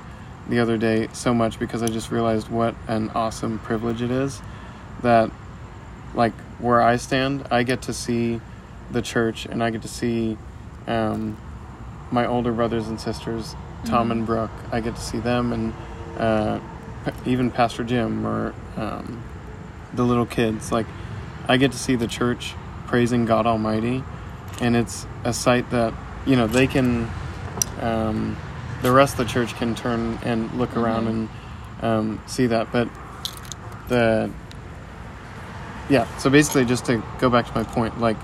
the 0.49 0.59
other 0.59 0.77
day 0.77 1.07
so 1.13 1.33
much 1.33 1.59
because 1.59 1.81
I 1.81 1.87
just 1.87 2.11
realized 2.11 2.49
what 2.49 2.75
an 2.87 3.09
awesome 3.11 3.59
privilege 3.59 4.01
it 4.01 4.11
is 4.11 4.41
that 5.01 5.31
like 6.13 6.33
where 6.59 6.81
I 6.81 6.97
stand, 6.97 7.47
I 7.49 7.63
get 7.63 7.83
to 7.83 7.93
see 7.93 8.41
the 8.91 9.01
church 9.01 9.45
and 9.45 9.63
I 9.63 9.69
get 9.69 9.81
to 9.83 9.87
see 9.87 10.37
um, 10.87 11.37
my 12.11 12.25
older 12.25 12.51
brothers 12.51 12.87
and 12.87 12.99
sisters, 12.99 13.55
Tom 13.85 14.11
and 14.11 14.25
Brooke. 14.25 14.51
I 14.71 14.79
get 14.79 14.95
to 14.95 15.01
see 15.01 15.19
them 15.19 15.53
and 15.53 15.73
uh, 16.17 16.59
p- 17.05 17.31
even 17.31 17.51
Pastor 17.51 17.83
Jim 17.83 18.25
or 18.25 18.53
um, 18.77 19.23
the 19.93 20.03
little 20.03 20.25
kids. 20.25 20.71
Like, 20.71 20.85
I 21.47 21.57
get 21.57 21.71
to 21.71 21.77
see 21.77 21.95
the 21.95 22.07
church 22.07 22.53
praising 22.87 23.25
God 23.25 23.45
Almighty, 23.45 24.03
and 24.61 24.75
it's 24.75 25.05
a 25.23 25.33
sight 25.33 25.69
that 25.71 25.93
you 26.25 26.35
know 26.35 26.47
they 26.47 26.67
can. 26.67 27.09
Um, 27.81 28.37
the 28.83 28.91
rest 28.91 29.17
of 29.17 29.25
the 29.25 29.33
church 29.33 29.55
can 29.55 29.73
turn 29.73 30.19
and 30.23 30.51
look 30.59 30.75
around 30.77 31.07
and 31.07 31.29
um, 31.81 32.21
see 32.27 32.45
that, 32.47 32.71
but 32.71 32.87
the 33.87 34.29
yeah. 35.89 36.05
So 36.17 36.29
basically, 36.29 36.65
just 36.65 36.85
to 36.85 37.01
go 37.19 37.29
back 37.29 37.47
to 37.47 37.55
my 37.55 37.63
point, 37.63 37.99
like 37.99 38.17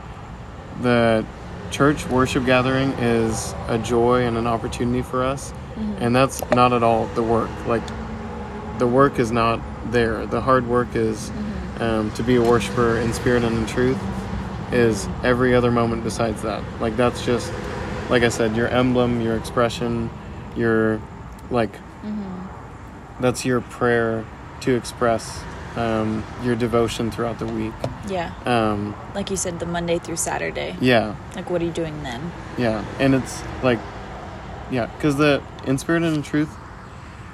the 0.81 1.25
church 1.71 2.05
worship 2.07 2.45
gathering 2.45 2.91
is 2.99 3.53
a 3.67 3.77
joy 3.77 4.25
and 4.25 4.37
an 4.37 4.47
opportunity 4.47 5.01
for 5.01 5.23
us, 5.23 5.53
and 5.99 6.15
that's 6.15 6.41
not 6.51 6.73
at 6.73 6.83
all 6.83 7.07
the 7.07 7.23
work. 7.23 7.49
Like 7.65 7.83
the 8.79 8.87
work 8.87 9.17
is 9.17 9.31
not 9.31 9.61
there. 9.91 10.25
The 10.25 10.41
hard 10.41 10.67
work 10.67 10.95
is 10.95 11.31
um, 11.79 12.11
to 12.11 12.23
be 12.23 12.35
a 12.35 12.41
worshiper 12.41 12.97
in 12.97 13.13
spirit 13.13 13.43
and 13.43 13.57
in 13.57 13.65
truth. 13.65 13.99
Is 14.71 15.07
every 15.23 15.55
other 15.55 15.71
moment 15.71 16.03
besides 16.03 16.43
that. 16.43 16.63
Like 16.79 16.95
that's 16.95 17.25
just 17.25 17.51
like 18.09 18.23
I 18.23 18.29
said, 18.29 18.55
your 18.55 18.67
emblem, 18.67 19.21
your 19.21 19.35
expression, 19.35 20.09
your 20.59 21.01
like 21.49 21.71
that's 23.19 23.43
your 23.45 23.61
prayer 23.61 24.23
to 24.61 24.75
express 24.75 25.41
um, 25.75 26.23
your 26.43 26.55
devotion 26.55 27.11
throughout 27.11 27.39
the 27.39 27.45
week. 27.45 27.73
Yeah. 28.07 28.31
Um, 28.45 28.95
Like 29.15 29.29
you 29.29 29.37
said, 29.37 29.59
the 29.59 29.65
Monday 29.65 29.99
through 29.99 30.15
Saturday. 30.17 30.75
yeah, 30.81 31.15
Like, 31.35 31.49
what 31.49 31.61
are 31.61 31.65
you 31.65 31.71
doing 31.71 32.01
then? 32.03 32.31
yeah, 32.57 32.83
and 32.99 33.13
it's 33.15 33.41
like, 33.63 33.79
yeah, 34.71 34.85
because 34.87 35.15
the 35.17 35.41
in 35.65 35.77
spirit 35.77 36.03
and 36.03 36.15
in 36.15 36.21
truth, 36.23 36.49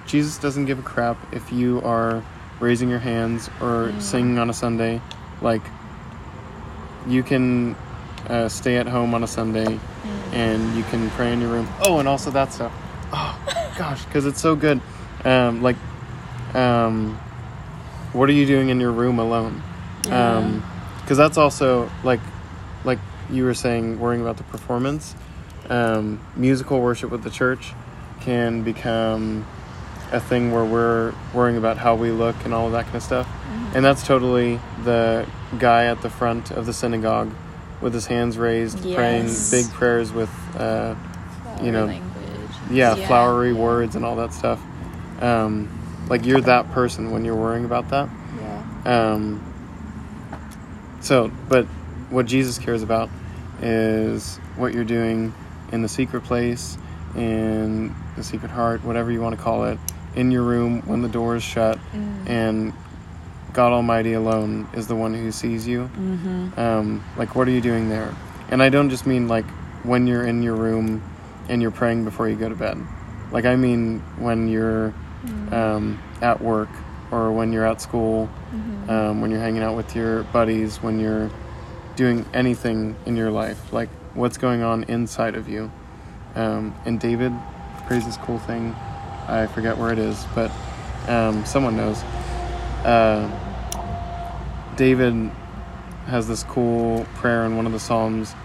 Jesus 0.08 0.38
doesn't 0.38 0.66
give 0.66 0.80
a 0.80 0.84
crap 0.84 1.18
if 1.34 1.52
you 1.52 1.82
are 1.84 2.24
raising 2.60 2.90
your 2.90 3.00
hands 3.00 3.50
or 3.62 3.94
singing 4.00 4.38
on 4.40 4.50
a 4.50 4.54
Sunday. 4.54 5.02
Like, 5.42 5.64
you 7.08 7.22
can 7.24 7.76
uh, 8.30 8.50
stay 8.50 8.78
at 8.78 8.88
home 8.88 9.14
on 9.14 9.24
a 9.24 9.28
Sunday, 9.28 9.80
and 10.34 10.76
you 10.76 10.84
can 10.86 11.10
pray 11.12 11.32
in 11.34 11.42
your 11.42 11.50
room. 11.52 11.68
Oh, 11.82 12.00
and 12.00 12.08
also 12.08 12.32
that 12.32 12.54
stuff. 12.54 12.72
Oh 13.14 13.74
gosh, 13.78 14.04
because 14.06 14.26
it's 14.26 14.42
so 14.42 14.56
good. 14.56 14.82
Um, 15.24 15.62
like, 15.62 15.76
um, 16.54 17.16
what 18.14 18.30
are 18.30 18.34
you 18.34 18.46
doing 18.46 18.70
in 18.70 18.80
your 18.80 18.92
room 18.92 19.20
alone? 19.20 19.62
Um, 20.10 20.64
because 21.02 21.18
that's 21.18 21.38
also 21.38 21.90
like, 22.04 22.20
like 22.84 23.00
you 23.30 23.44
were 23.44 23.54
saying, 23.54 24.00
worrying 24.00 24.22
about 24.22 24.38
the 24.38 24.44
performance. 24.44 25.16
Um, 25.70 26.20
musical 26.36 26.80
worship 26.80 27.10
with 27.12 27.24
the 27.24 27.30
church 27.30 27.74
can 28.22 28.64
become 28.64 29.46
a 30.12 30.20
thing 30.20 30.52
where 30.52 30.64
we're 30.66 31.14
worrying 31.34 31.58
about 31.58 31.78
how 31.78 31.96
we 31.96 32.12
look 32.12 32.36
and 32.46 32.54
all 32.54 32.68
of 32.68 32.72
that 32.74 32.86
kind 32.86 32.96
of 32.98 33.04
stuff. 33.04 33.28
And 33.76 33.84
that's 33.84 34.06
totally 34.06 34.60
the 34.84 35.28
guy 35.60 35.86
at 35.86 36.02
the 36.02 36.10
front 36.10 36.52
of 36.52 36.66
the 36.66 36.74
synagogue 36.74 37.32
with 37.82 37.94
his 37.94 38.06
hands 38.06 38.38
raised, 38.38 38.80
praying 38.96 39.26
big 39.52 39.66
prayers 39.74 40.12
with, 40.14 40.30
uh, 40.58 40.96
you 41.62 41.72
know. 41.72 41.88
Yeah, 42.70 42.96
Yeah. 42.96 43.08
flowery 43.08 43.54
words 43.54 43.96
and 43.96 44.06
all 44.06 44.16
that 44.18 44.34
stuff. 44.34 44.62
Um, 45.22 45.70
like 46.10 46.26
you're 46.26 46.42
that 46.42 46.72
person 46.72 47.12
when 47.12 47.26
you're 47.26 47.36
worrying 47.36 47.66
about 47.66 47.90
that. 47.90 48.10
Yeah. 48.42 49.12
Um, 49.14 49.42
so, 51.02 51.32
but 51.50 51.66
what 52.10 52.26
Jesus 52.26 52.58
cares 52.58 52.84
about 52.84 53.10
is 53.62 54.38
what 54.58 54.74
you're 54.74 54.84
doing 54.84 55.34
in 55.72 55.82
the 55.82 55.90
secret 55.90 56.24
place, 56.24 56.78
in 57.16 57.94
the 58.16 58.24
secret 58.24 58.52
heart, 58.52 58.84
whatever 58.84 59.12
you 59.12 59.22
want 59.22 59.36
to 59.36 59.42
call 59.42 59.66
it, 59.66 59.80
in 60.16 60.32
your 60.32 60.44
room 60.44 60.82
when 60.86 61.02
the 61.02 61.10
door 61.10 61.36
is 61.36 61.44
shut, 61.44 61.78
and 62.26 62.74
God 63.54 63.72
Almighty 63.72 64.14
alone 64.14 64.68
is 64.74 64.88
the 64.88 64.96
one 64.96 65.14
who 65.14 65.32
sees 65.32 65.68
you. 65.68 65.90
Mm-hmm. 65.98 66.60
Um, 66.60 67.04
like, 67.18 67.36
what 67.36 67.48
are 67.48 67.52
you 67.52 67.62
doing 67.62 67.90
there? 67.90 68.14
And 68.50 68.62
I 68.62 68.70
don't 68.70 68.90
just 68.90 69.06
mean 69.08 69.28
like 69.28 69.46
when 69.84 70.08
you're 70.08 70.26
in 70.26 70.44
your 70.44 70.56
room 70.56 71.02
and 71.50 71.62
you're 71.62 71.72
praying 71.72 72.04
before 72.06 72.28
you 72.30 72.36
go 72.36 72.50
to 72.50 72.56
bed. 72.56 72.78
Like, 73.32 73.46
I 73.46 73.56
mean 73.56 74.00
when 74.18 74.48
you're 74.48 74.94
um, 75.52 76.02
at 76.22 76.42
work 76.42 76.70
or 77.12 77.32
when 77.32 77.52
you're 77.54 77.66
at 77.66 77.82
school, 77.82 78.30
um, 78.90 79.22
when 79.22 79.32
you're 79.32 79.40
hanging 79.40 79.64
out 79.64 79.76
with 79.76 79.96
your 79.96 80.24
buddies, 80.26 80.78
when 80.78 81.00
you're 81.00 81.30
doing 81.96 82.26
anything 82.34 82.96
in 83.06 83.16
your 83.16 83.32
life. 83.32 83.72
Like, 83.74 83.90
what's 84.14 84.38
going 84.38 84.62
on 84.62 84.84
inside 84.84 85.36
of 85.36 85.48
you? 85.48 85.72
Um, 86.36 86.76
and 86.86 87.00
David 87.00 87.32
prays 87.88 88.06
this 88.06 88.18
cool 88.18 88.40
thing. 88.40 88.76
I 89.28 89.48
forget 89.48 89.78
where 89.78 89.92
it 89.92 90.00
is, 90.00 90.26
but 90.36 90.52
um, 91.08 91.46
someone 91.46 91.78
knows. 91.78 92.02
Uh, 92.84 93.30
David 94.76 95.32
has 96.08 96.28
this 96.28 96.44
cool 96.44 97.06
prayer 97.16 97.46
in 97.46 97.56
one 97.56 97.66
of 97.66 97.72
the 97.72 97.80
Psalms, 97.80 98.36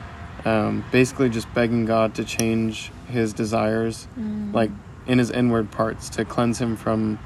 um, 0.45 0.85
basically 0.93 1.29
just 1.29 1.53
begging 1.55 1.85
God 1.85 2.15
to 2.17 2.25
change 2.25 2.91
his 3.09 3.33
desires, 3.33 4.07
like 4.53 4.71
in 5.07 5.19
his 5.19 5.31
inward 5.31 5.71
parts, 5.71 6.09
to 6.11 6.25
cleanse 6.25 6.59
him 6.61 6.77
from. 6.77 7.19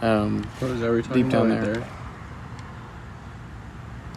Um, 0.00 0.44
What 0.60 0.70
was 0.70 0.80
that 0.80 0.92
we 0.92 1.02
talking 1.02 1.22
Deep 1.24 1.32
down 1.32 1.50
about 1.50 1.66
right 1.66 1.74
there. 1.74 1.88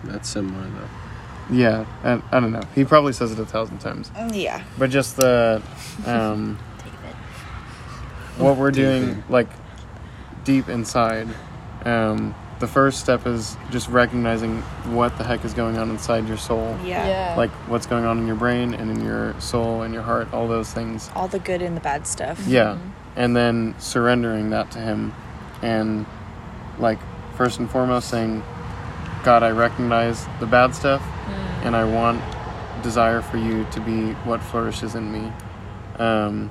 That's 0.04 0.30
similar 0.30 0.64
though. 0.68 1.56
yeah, 1.56 1.86
I, 2.04 2.22
I 2.36 2.40
don't 2.40 2.52
know. 2.52 2.62
He 2.76 2.84
probably 2.86 3.14
says 3.14 3.32
it 3.32 3.40
a 3.40 3.46
thousand 3.46 3.80
times, 3.80 4.12
Yeah. 4.32 4.64
but 4.78 4.90
just 4.90 5.16
the 5.18 5.62
um, 6.06 6.58
what 8.38 8.58
we're 8.58 8.72
doing, 8.72 9.24
like 9.30 9.50
deep 10.44 10.70
inside. 10.70 11.28
Um, 11.86 12.34
the 12.62 12.68
first 12.68 13.02
step 13.02 13.28
is 13.28 13.58
just 13.72 13.90
recognizing 13.90 14.62
what 14.96 15.18
the 15.18 15.24
heck 15.24 15.44
is 15.44 15.54
going 15.54 15.78
on 15.78 15.90
inside 15.90 16.28
your 16.28 16.38
soul. 16.38 16.78
Yeah. 16.86 17.08
Yeah. 17.08 17.36
like 17.36 17.52
what's 17.68 17.86
going 17.86 18.06
on 18.06 18.20
in 18.20 18.28
your 18.28 18.38
brain 18.38 18.74
and 18.74 18.90
in 18.90 19.04
your 19.04 19.38
soul 19.42 19.82
and 19.82 19.94
your 19.94 20.04
heart, 20.04 20.32
all 20.34 20.48
those 20.48 20.72
things. 20.72 21.10
All 21.14 21.28
the 21.28 21.40
good 21.40 21.62
and 21.62 21.76
the 21.76 21.82
bad 21.82 22.08
stuff. 22.08 22.42
Yeah. 22.48 22.78
And 23.18 23.36
then 23.36 23.76
surrendering 23.80 24.52
that 24.52 24.72
to 24.72 24.80
Him 24.80 25.14
and, 25.62 26.06
like, 26.80 27.00
first 27.36 27.60
and 27.60 27.70
foremost 27.70 28.10
saying, 28.10 28.42
God, 29.26 29.44
I 29.44 29.50
recognize 29.50 30.26
the 30.40 30.46
bad 30.46 30.74
stuff 30.74 31.02
and 31.64 31.76
I 31.76 31.84
want 31.84 32.22
desire 32.82 33.22
for 33.22 33.38
you 33.38 33.66
to 33.72 33.80
be 33.82 34.14
what 34.24 34.42
flourishes 34.42 34.96
in 34.96 35.12
me. 35.12 35.32
Um, 35.98 36.50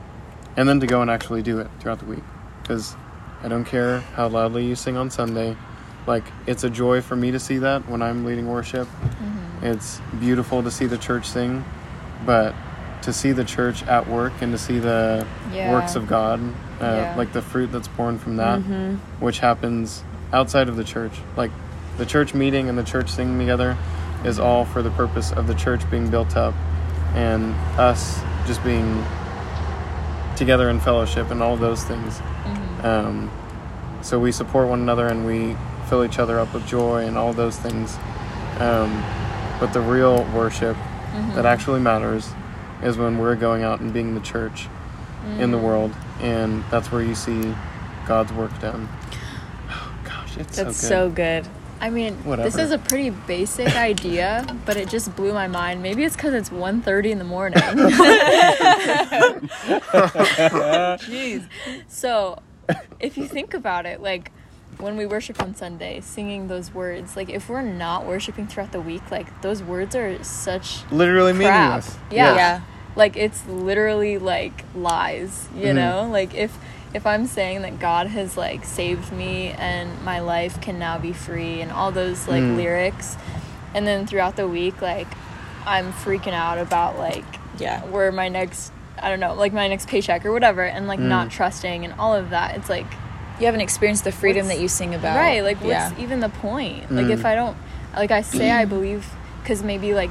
and 0.56 0.68
then 0.68 0.80
to 0.80 0.86
go 0.86 1.02
and 1.02 1.10
actually 1.10 1.42
do 1.42 1.58
it 1.60 1.68
throughout 1.80 1.98
the 2.00 2.04
week. 2.04 2.22
Because 2.62 2.94
I 3.42 3.48
don't 3.48 3.64
care 3.64 4.00
how 4.00 4.28
loudly 4.28 4.66
you 4.66 4.74
sing 4.74 4.96
on 4.96 5.10
Sunday. 5.10 5.56
Like, 6.06 6.24
it's 6.46 6.64
a 6.64 6.70
joy 6.70 7.00
for 7.02 7.14
me 7.16 7.30
to 7.32 7.38
see 7.38 7.58
that 7.58 7.88
when 7.88 8.02
I'm 8.02 8.24
leading 8.24 8.48
worship. 8.48 8.88
It's 9.62 10.00
beautiful 10.18 10.62
to 10.62 10.70
see 10.70 10.86
the 10.86 10.96
church 10.98 11.26
sing, 11.26 11.64
but 12.24 12.54
to 13.02 13.12
see 13.12 13.32
the 13.32 13.44
church 13.44 13.82
at 13.84 14.08
work 14.08 14.32
and 14.40 14.52
to 14.52 14.58
see 14.58 14.78
the 14.78 15.26
Yeah. 15.52 15.72
works 15.72 15.96
of 15.96 16.06
God, 16.06 16.40
uh, 16.80 16.84
Yeah. 16.84 17.14
like 17.16 17.32
the 17.32 17.42
fruit 17.42 17.70
that's 17.72 17.88
born 17.88 18.18
from 18.18 18.36
that, 18.36 18.60
Mm-hmm. 18.60 18.94
which 19.24 19.40
happens 19.40 20.02
outside 20.32 20.68
of 20.68 20.76
the 20.76 20.84
church. 20.84 21.12
Like 21.36 21.50
the 21.98 22.06
church 22.06 22.34
meeting 22.34 22.68
and 22.68 22.78
the 22.78 22.82
church 22.82 23.10
singing 23.10 23.38
together 23.38 23.76
is 24.24 24.38
all 24.38 24.64
for 24.64 24.82
the 24.82 24.90
purpose 24.90 25.32
of 25.32 25.46
the 25.46 25.54
church 25.54 25.88
being 25.90 26.08
built 26.08 26.36
up 26.36 26.54
and 27.14 27.54
us 27.78 28.20
just 28.46 28.62
being 28.64 29.04
together 30.36 30.70
in 30.70 30.80
fellowship 30.80 31.30
and 31.30 31.42
all 31.42 31.56
those 31.56 31.84
things. 31.84 32.18
Mm-hmm. 32.18 32.86
Um, 32.86 33.30
so 34.02 34.18
we 34.18 34.32
support 34.32 34.68
one 34.68 34.80
another 34.80 35.06
and 35.08 35.26
we 35.26 35.56
fill 35.90 36.04
each 36.04 36.18
other 36.20 36.38
up 36.40 36.54
with 36.54 36.64
joy 36.66 37.04
and 37.04 37.18
all 37.18 37.32
those 37.34 37.56
things. 37.58 37.96
Um, 38.60 39.02
but 39.60 39.72
the 39.72 39.80
real 39.80 40.24
worship 40.32 40.76
Mm-hmm. 41.10 41.34
that 41.34 41.44
actually 41.44 41.80
matters 41.80 42.30
is 42.84 42.96
when 42.96 43.18
we're 43.18 43.34
going 43.34 43.64
out 43.64 43.80
and 43.80 43.92
being 43.92 44.14
the 44.14 44.20
church 44.20 44.68
in 45.40 45.50
the 45.50 45.56
Mm-hmm. 45.58 45.66
world, 45.66 45.92
and 46.20 46.62
that's 46.70 46.92
where 46.92 47.02
you 47.02 47.16
see 47.16 47.52
God's 48.06 48.32
work 48.32 48.56
done. 48.60 48.88
Oh, 49.68 49.92
gosh, 50.04 50.36
it's 50.38 50.56
That's 50.56 50.76
so 50.76 50.88
so 50.88 51.08
good. 51.08 51.42
good. 51.44 51.48
I 51.80 51.88
mean, 51.90 52.16
this 52.24 52.56
is 52.58 52.70
a 52.72 52.78
pretty 52.78 53.08
basic 53.10 53.74
idea, 53.74 54.46
but 54.66 54.76
it 54.76 54.88
just 54.88 55.16
blew 55.16 55.32
my 55.32 55.48
mind. 55.48 55.82
Maybe 55.82 56.04
it's 56.04 56.14
because 56.14 56.34
it's 56.34 56.50
1.30 56.50 57.10
in 57.10 57.18
the 57.18 57.24
morning. 57.24 57.58
Jeez. 61.00 61.46
So, 61.88 62.38
if 63.00 63.16
you 63.16 63.26
think 63.26 63.54
about 63.54 63.86
it, 63.86 64.00
like 64.00 64.30
when 64.80 64.96
we 64.96 65.06
worship 65.06 65.40
on 65.42 65.54
Sunday, 65.54 66.00
singing 66.00 66.48
those 66.48 66.72
words, 66.74 67.16
like 67.16 67.28
if 67.30 67.48
we're 67.48 67.62
not 67.62 68.06
worshiping 68.06 68.46
throughout 68.46 68.72
the 68.72 68.80
week, 68.80 69.10
like 69.10 69.42
those 69.42 69.62
words 69.62 69.94
are 69.94 70.22
such 70.24 70.82
Literally 70.90 71.32
crap. 71.32 71.54
meaningless. 71.80 71.98
Yeah. 72.10 72.34
Yeah. 72.34 72.60
Like 72.96 73.16
it's 73.16 73.46
literally 73.46 74.18
like 74.18 74.64
lies, 74.74 75.48
you 75.54 75.66
Mhm. 75.66 75.74
know? 75.76 76.08
Like 76.10 76.34
if 76.34 76.56
if 76.92 77.06
I'm 77.06 77.26
saying 77.28 77.62
that 77.62 77.78
God 77.78 78.08
has 78.08 78.36
like 78.36 78.64
saved 78.64 79.12
me 79.12 79.54
and 79.56 80.02
my 80.04 80.18
life 80.18 80.60
can 80.60 80.78
now 80.78 80.98
be 80.98 81.12
free 81.12 81.60
and 81.60 81.70
all 81.70 81.92
those 81.92 82.26
like 82.26 82.42
Mm. 82.42 82.56
lyrics 82.56 83.16
and 83.74 83.86
then 83.86 84.06
throughout 84.08 84.34
the 84.34 84.48
week 84.48 84.82
like 84.82 85.06
I'm 85.66 85.92
freaking 85.92 86.32
out 86.32 86.58
about 86.58 86.98
like 86.98 87.24
Yeah. 87.58 87.82
where 87.82 88.10
my 88.10 88.28
next 88.28 88.72
I 89.02 89.08
don't 89.08 89.20
know, 89.20 89.32
like 89.34 89.52
my 89.52 89.68
next 89.68 89.88
paycheck 89.88 90.26
or 90.26 90.32
whatever 90.32 90.62
and 90.64 90.88
like 90.88 90.98
Mm. 90.98 91.04
not 91.08 91.30
trusting 91.30 91.84
and 91.84 91.94
all 91.98 92.12
of 92.14 92.30
that. 92.30 92.56
It's 92.56 92.68
like 92.68 92.86
You 93.40 93.46
haven't 93.46 93.62
experienced 93.62 94.04
the 94.04 94.12
freedom 94.12 94.44
What's- 94.46 94.56
that 94.58 94.62
you 94.62 94.68
sing 94.68 94.94
about. 94.94 95.16
Right, 95.16 95.42
like 95.42 95.56
what's 95.58 95.70
yeah. 95.70 95.90
even 95.98 96.20
the 96.20 96.28
point? 96.28 96.90
Like 96.92 97.06
Mm. 97.06 97.10
if 97.10 97.24
I 97.24 97.34
don't 97.34 97.56
like 97.96 98.10
I 98.10 98.20
say 98.22 98.50
I 98.50 98.64
believe 98.76 99.06
cuz 99.44 99.62
maybe 99.62 99.94
like 99.94 100.10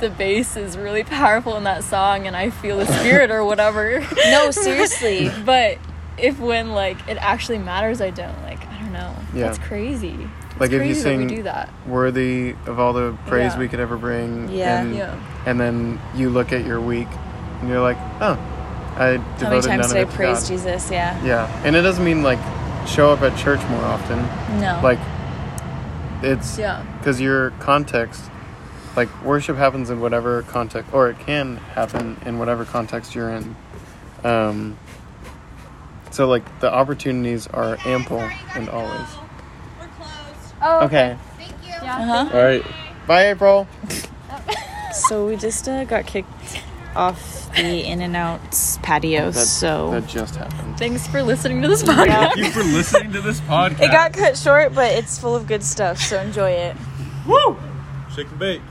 the 0.00 0.10
bass 0.10 0.56
is 0.56 0.76
really 0.76 1.04
powerful 1.04 1.56
in 1.56 1.64
that 1.64 1.82
song 1.84 2.26
and 2.26 2.36
I 2.36 2.50
feel 2.50 2.78
the 2.78 2.86
spirit 2.86 3.30
or 3.30 3.44
whatever. 3.44 4.00
No, 4.30 4.50
seriously. 4.50 5.30
but 5.44 5.78
if 6.18 6.38
when 6.38 6.72
like 6.72 6.96
it 7.08 7.16
actually 7.20 7.58
matters 7.58 8.00
I 8.00 8.10
don't 8.10 8.42
like 8.42 8.60
I 8.68 8.78
don't 8.80 8.92
know. 8.92 9.12
Yeah. 9.32 9.46
That's 9.46 9.58
crazy. 9.58 10.28
Like 10.60 10.70
It's 10.70 10.80
if 10.82 10.86
you 10.86 10.94
crazy 10.94 11.02
that 11.02 11.16
we 11.18 11.28
sing 11.28 11.36
do 11.36 11.42
that. 11.44 11.68
worthy 11.86 12.54
of 12.66 12.78
all 12.78 12.92
the 12.92 13.16
praise 13.26 13.52
Yeah. 13.54 13.58
we 13.58 13.68
could 13.68 13.80
ever 13.80 13.96
bring, 13.96 14.48
Yeah. 14.50 14.80
and, 14.82 14.94
Yeah. 14.94 15.14
and 15.46 15.58
then 15.58 15.98
you 16.14 16.28
look 16.30 16.52
at 16.52 16.64
your 16.64 16.80
week 16.80 17.08
and 17.60 17.68
you're 17.68 17.80
like, 17.80 17.96
oh, 18.20 18.36
I 18.96 19.16
How 19.16 19.50
many 19.50 19.62
times 19.62 19.86
of 19.86 19.92
did 19.92 20.08
I 20.08 20.10
praise 20.10 20.40
God. 20.40 20.48
Jesus? 20.48 20.90
Yeah. 20.90 21.24
Yeah, 21.24 21.62
and 21.64 21.74
it 21.76 21.82
doesn't 21.82 22.04
mean 22.04 22.22
like 22.22 22.38
show 22.86 23.10
up 23.12 23.22
at 23.22 23.36
church 23.38 23.60
more 23.68 23.82
often. 23.82 24.18
No. 24.60 24.80
Like 24.82 24.98
it's 26.22 26.58
Yeah. 26.58 26.84
because 26.98 27.20
your 27.20 27.50
context 27.60 28.22
like 28.96 29.08
worship 29.24 29.56
happens 29.56 29.90
in 29.90 30.00
whatever 30.00 30.42
context 30.42 30.92
or 30.94 31.10
it 31.10 31.18
can 31.18 31.56
happen 31.56 32.16
in 32.24 32.38
whatever 32.38 32.64
context 32.64 33.14
you're 33.14 33.28
in 33.28 33.56
um 34.22 34.78
so 36.12 36.28
like 36.28 36.44
the 36.60 36.72
opportunities 36.72 37.48
are 37.48 37.76
ample 37.84 38.20
and 38.54 38.68
always 38.70 38.90
We're 39.80 39.86
closed. 39.88 40.54
Oh 40.62 40.84
okay 40.84 41.16
Thank 41.36 41.50
you. 41.64 41.72
Yeah. 41.82 41.96
Uh-huh. 41.98 42.36
All 42.38 42.44
right. 42.44 42.64
bye 43.08 43.26
april 43.30 43.66
So 44.94 45.26
we 45.26 45.34
just 45.36 45.68
uh, 45.68 45.84
got 45.84 46.06
kicked 46.06 46.30
off 46.94 47.43
the 47.56 47.84
In-N-Out's 47.86 48.78
patio. 48.78 49.30
that, 49.30 49.40
so 49.40 49.90
that 49.92 50.06
just 50.06 50.36
happened 50.36 50.78
Thanks 50.78 51.06
for 51.06 51.22
listening 51.22 51.62
to 51.62 51.68
this 51.68 51.82
podcast. 51.82 52.34
Thank 52.34 52.36
you 52.38 52.50
for 52.50 52.64
listening 52.64 53.12
to 53.12 53.20
this 53.20 53.40
podcast. 53.42 53.80
it 53.80 53.90
got 53.90 54.12
cut 54.12 54.36
short, 54.36 54.74
but 54.74 54.92
it's 54.92 55.18
full 55.18 55.34
of 55.36 55.46
good 55.46 55.62
stuff. 55.62 55.98
So 55.98 56.20
enjoy 56.20 56.50
it. 56.50 56.76
Woo! 57.26 57.56
Shake 58.14 58.28
and 58.30 58.38
bake. 58.38 58.62